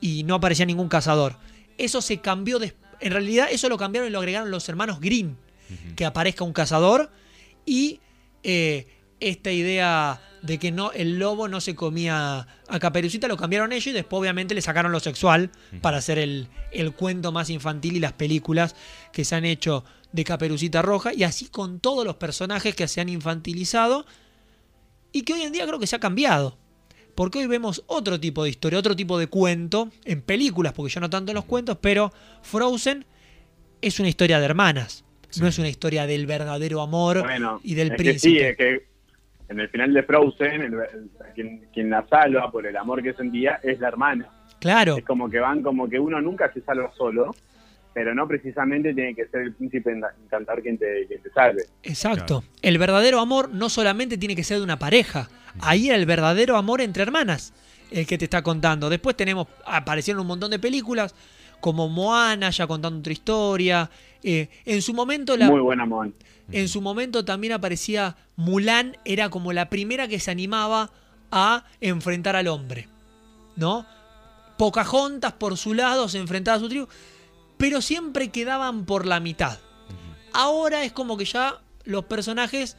[0.00, 1.36] Y no aparecía ningún cazador.
[1.78, 5.36] Eso se cambió des- En realidad eso lo cambiaron y lo agregaron los hermanos Green.
[5.96, 7.10] Que aparezca un cazador
[7.64, 8.00] y
[8.42, 8.86] eh,
[9.20, 13.86] esta idea de que no el lobo no se comía a Caperucita lo cambiaron ellos
[13.86, 18.00] y después obviamente le sacaron lo sexual para hacer el, el cuento más infantil y
[18.00, 18.74] las películas
[19.12, 23.00] que se han hecho de Caperucita Roja y así con todos los personajes que se
[23.00, 24.04] han infantilizado
[25.12, 26.58] y que hoy en día creo que se ha cambiado.
[27.14, 31.00] Porque hoy vemos otro tipo de historia, otro tipo de cuento en películas, porque yo
[31.00, 32.10] no tanto en los cuentos, pero
[32.42, 33.04] Frozen
[33.82, 35.04] es una historia de hermanas,
[35.38, 38.38] no es una historia del verdadero amor Bueno, y del es que príncipe.
[38.38, 38.91] sí, es que
[39.52, 43.12] en el final de Frozen, el- el- quien, quien la salva por el amor que
[43.14, 44.26] sentía es la hermana.
[44.58, 47.34] Claro, Es como que van, como que uno nunca se salva solo,
[47.94, 51.62] pero no precisamente tiene que ser el príncipe encantador quien te, quien te salve.
[51.82, 52.42] exacto.
[52.62, 55.28] El verdadero amor no solamente tiene que ser de una pareja,
[55.60, 57.52] ahí era el verdadero amor entre hermanas,
[57.90, 58.88] el que te está contando.
[58.88, 61.14] Después tenemos, aparecieron un montón de películas,
[61.60, 63.90] como Moana, ya contando otra historia.
[64.22, 66.12] Eh, en su momento la, Muy buen amor.
[66.50, 70.90] En su momento también aparecía Mulan, era como la primera que se animaba
[71.30, 72.88] a enfrentar al hombre,
[73.56, 73.86] ¿no?
[74.58, 76.88] Pocahontas por su lado se enfrentaba a su tribu,
[77.56, 79.58] pero siempre quedaban por la mitad.
[80.32, 82.76] Ahora es como que ya los personajes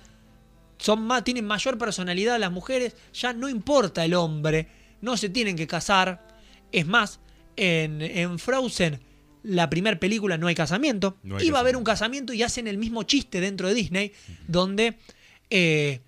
[0.78, 4.68] son más, tienen mayor personalidad las mujeres, ya no importa el hombre,
[5.02, 6.28] no se tienen que casar.
[6.72, 7.20] Es más,
[7.56, 9.00] en, en Frozen,
[9.44, 11.18] la primera película no hay casamiento.
[11.24, 14.14] No hay Iba a haber un casamiento y hacen el mismo chiste dentro de Disney,
[14.48, 14.98] donde
[15.50, 16.02] eh,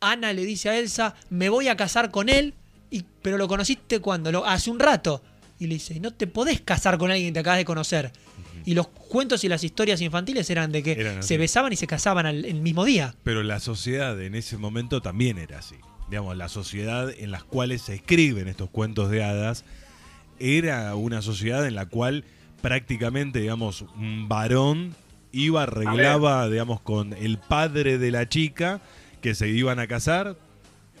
[0.00, 2.54] Ana le dice a Elsa, me voy a casar con él,
[2.90, 5.22] y, pero lo conociste cuando, lo, hace un rato.
[5.58, 8.12] Y le dice, no te podés casar con alguien que te acabas de conocer.
[8.64, 11.86] Y los cuentos y las historias infantiles eran de que Eran se besaban y se
[11.86, 13.14] casaban al, el mismo día.
[13.24, 15.76] Pero la sociedad en ese momento también era así.
[16.10, 19.64] Digamos, la sociedad en las cuales se escriben estos cuentos de hadas
[20.38, 22.24] era una sociedad en la cual
[22.62, 24.94] prácticamente, digamos, un varón
[25.32, 28.80] iba, arreglaba, digamos, con el padre de la chica
[29.20, 30.36] que se iban a casar.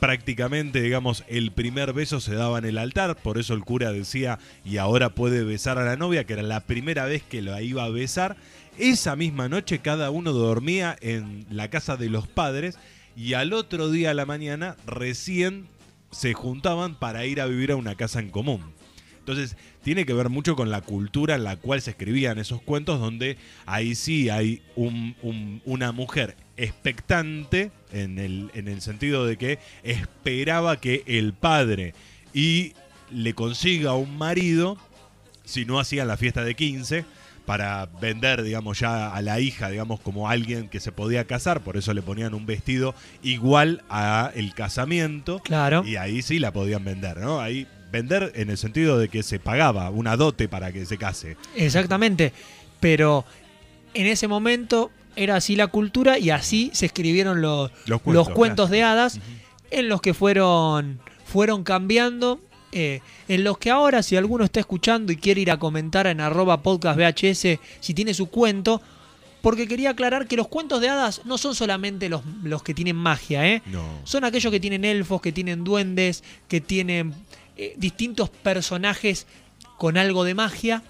[0.00, 4.40] Prácticamente, digamos, el primer beso se daba en el altar, por eso el cura decía,
[4.64, 7.84] y ahora puede besar a la novia, que era la primera vez que la iba
[7.84, 8.36] a besar.
[8.78, 12.78] Esa misma noche cada uno dormía en la casa de los padres
[13.14, 15.68] y al otro día a la mañana recién
[16.10, 18.60] se juntaban para ir a vivir a una casa en común.
[19.22, 22.98] Entonces, tiene que ver mucho con la cultura en la cual se escribían esos cuentos,
[22.98, 29.36] donde ahí sí hay un- un- una mujer expectante, en el, en el sentido de
[29.36, 31.94] que esperaba que el padre
[32.34, 32.72] y
[33.12, 34.76] le consiga un marido,
[35.44, 37.04] si no hacían la fiesta de 15,
[37.46, 41.76] para vender, digamos, ya a la hija, digamos, como alguien que se podía casar, por
[41.76, 45.40] eso le ponían un vestido igual a el casamiento.
[45.40, 45.84] Claro.
[45.86, 47.40] Y ahí sí la podían vender, ¿no?
[47.40, 51.36] Ahí vender en el sentido de que se pagaba una dote para que se case.
[51.54, 52.32] Exactamente.
[52.80, 53.24] Pero
[53.94, 58.70] en ese momento era así la cultura y así se escribieron los, Los los cuentos,
[58.70, 59.20] de hadas
[59.70, 62.40] en los que fueron fueron cambiando.
[62.72, 66.20] eh, en los que ahora, si alguno está escuchando y quiere ir a comentar en
[66.20, 68.80] arroba podcast VHS si tiene su cuento,
[69.42, 72.96] porque quería aclarar que los cuentos de hadas no son solamente los, los que tienen
[72.96, 73.62] magia, ¿eh?
[73.66, 73.84] No.
[74.04, 77.12] Son aquellos que tienen elfos, que tienen duendes, que tienen
[77.56, 79.26] eh, distintos personajes
[79.78, 80.82] con algo de magia,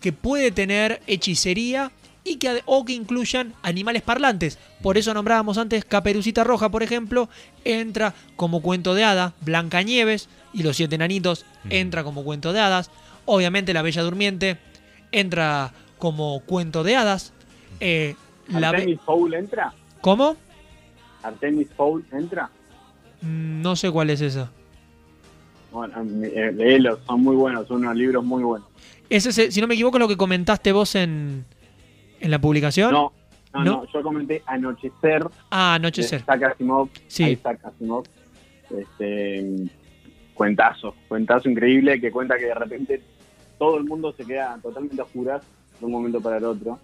[0.00, 1.90] que puede tener hechicería
[2.24, 4.58] y que, o que incluyan animales parlantes.
[4.82, 7.28] Por eso nombrábamos antes Caperucita Roja, por ejemplo,
[7.64, 12.90] entra como cuento de hada, Blancanieves y los siete enanitos entra como cuento de hadas.
[13.24, 14.58] Obviamente La Bella Durmiente
[15.12, 17.32] entra como cuento de hadas.
[17.80, 18.14] Eh,
[18.48, 19.72] la ¿Artemis Fowl entra?
[20.00, 20.36] ¿Cómo?
[21.22, 22.50] ¿Artemis Fowl entra?
[23.20, 24.50] Mm, No sé cuál es esa.
[25.70, 25.94] Bueno,
[26.24, 28.68] eh, léelos, son muy buenos, son unos libros muy buenos.
[29.10, 31.44] Ese, si no me equivoco, lo que comentaste vos en,
[32.20, 32.92] en la publicación.
[32.92, 33.12] No,
[33.54, 33.70] no, ¿No?
[33.82, 35.26] no, yo comenté Anochecer.
[35.50, 36.20] Ah, Anochecer.
[36.22, 36.88] Isaac Asimov.
[37.06, 37.24] Sí.
[37.24, 38.04] Isaac Asimov.
[38.76, 39.64] Este,
[40.34, 43.02] cuentazo, cuentazo increíble que cuenta que de repente
[43.58, 45.42] todo el mundo se queda totalmente a oscuras
[45.80, 46.78] de un momento para el otro.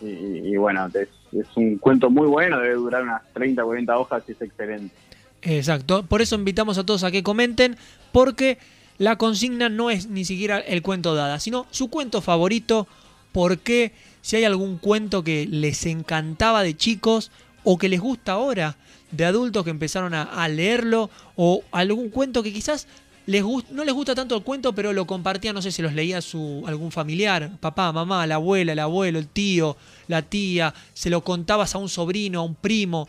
[0.00, 3.98] Y, y- y bueno, es, es un cuento muy bueno, debe durar unas 30, 40
[3.98, 4.94] hojas y es excelente.
[5.42, 6.04] Exacto.
[6.04, 7.76] Por eso invitamos a todos a que comenten,
[8.12, 8.58] porque
[8.98, 12.88] la consigna no es ni siquiera el cuento dada, sino su cuento favorito,
[13.32, 17.30] porque si hay algún cuento que les encantaba de chicos
[17.62, 18.76] o que les gusta ahora
[19.12, 22.88] de adultos que empezaron a, a leerlo, o algún cuento que quizás
[23.26, 25.92] les gust- no les gusta tanto el cuento, pero lo compartía, no sé si los
[25.94, 29.76] leía su algún familiar, papá, mamá, la abuela, el abuelo, el tío,
[30.08, 33.08] la tía, se lo contabas a un sobrino, a un primo.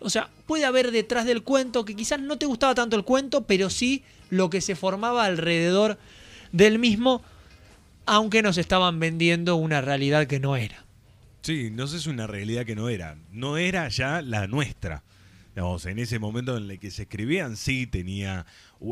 [0.00, 3.44] O sea, puede haber detrás del cuento que quizás no te gustaba tanto el cuento,
[3.44, 5.98] pero sí lo que se formaba alrededor
[6.52, 7.22] del mismo,
[8.06, 10.84] aunque nos estaban vendiendo una realidad que no era.
[11.42, 13.16] Sí, no sé, es una realidad que no era.
[13.32, 15.02] No era ya la nuestra.
[15.54, 18.46] Digamos, en ese momento en el que se escribían, sí tenía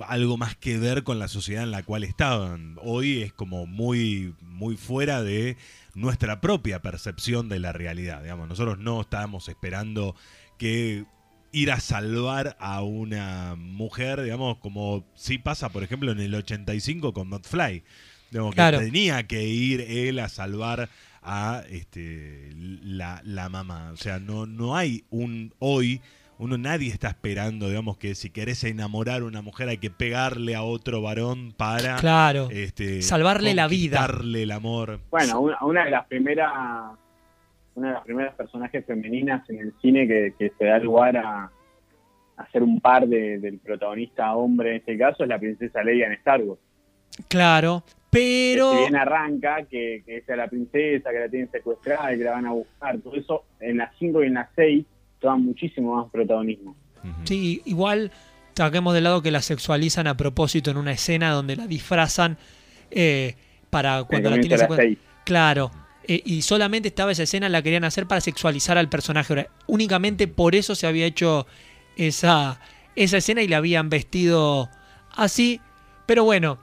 [0.08, 2.76] algo más que ver con la sociedad en la cual estaban.
[2.82, 5.56] Hoy es como muy, muy fuera de
[5.94, 8.22] nuestra propia percepción de la realidad.
[8.22, 10.16] Digamos, nosotros no estábamos esperando
[10.56, 11.04] que
[11.52, 17.12] ir a salvar a una mujer, digamos, como sí pasa, por ejemplo, en el 85
[17.12, 17.82] con Not Fly.
[18.30, 18.78] Digamos, que Claro.
[18.78, 20.88] tenía que ir él a salvar
[21.22, 23.90] a este la, la mamá.
[23.92, 26.00] O sea, no, no hay un hoy,
[26.38, 30.54] uno nadie está esperando, digamos, que si querés enamorar a una mujer hay que pegarle
[30.56, 32.48] a otro varón para Claro.
[32.50, 33.98] este, Salvarle la vida.
[34.00, 35.00] conquistarle el amor.
[35.10, 36.52] Bueno, una, una de las primeras
[37.76, 41.50] una de las primeras personajes femeninas en el cine que, que se da lugar a,
[42.36, 46.06] a ser un par de- del protagonista hombre en este caso es la princesa Leia
[46.06, 46.60] en Star Wars.
[47.28, 48.72] Claro, pero...
[48.72, 52.24] Si bien arranca que, que es a la princesa, que la tienen secuestrada y que
[52.24, 54.84] la van a buscar, todo eso en las 5 y en las 6
[55.20, 56.76] toma muchísimo más protagonismo.
[57.24, 58.10] Sí, igual
[58.54, 62.36] saquemos de lado que la sexualizan a propósito en una escena donde la disfrazan
[62.90, 63.34] eh,
[63.70, 64.98] para cuando la tienen a las secue- seis.
[65.24, 65.70] Claro.
[66.08, 69.48] Eh, y solamente estaba esa escena, la querían hacer para sexualizar al personaje.
[69.66, 71.46] Únicamente por eso se había hecho
[71.96, 72.60] esa,
[72.94, 74.68] esa escena y la habían vestido
[75.10, 75.60] así.
[76.06, 76.58] Pero bueno,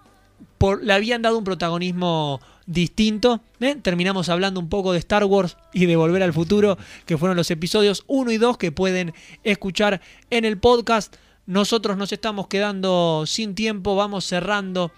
[0.58, 3.41] por, le habían dado un protagonismo distinto.
[3.60, 3.76] ¿eh?
[3.76, 7.52] Terminamos hablando un poco de Star Wars y de Volver al Futuro, que fueron los
[7.52, 9.14] episodios 1 y 2 que pueden
[9.44, 11.16] escuchar en el podcast.
[11.46, 14.94] Nosotros nos estamos quedando sin tiempo, vamos cerrando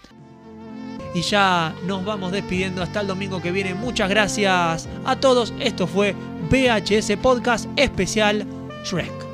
[1.16, 3.72] y ya nos vamos despidiendo hasta el domingo que viene.
[3.72, 5.54] Muchas gracias a todos.
[5.60, 6.14] Esto fue
[6.50, 8.46] VHS Podcast especial
[8.84, 9.25] Shrek.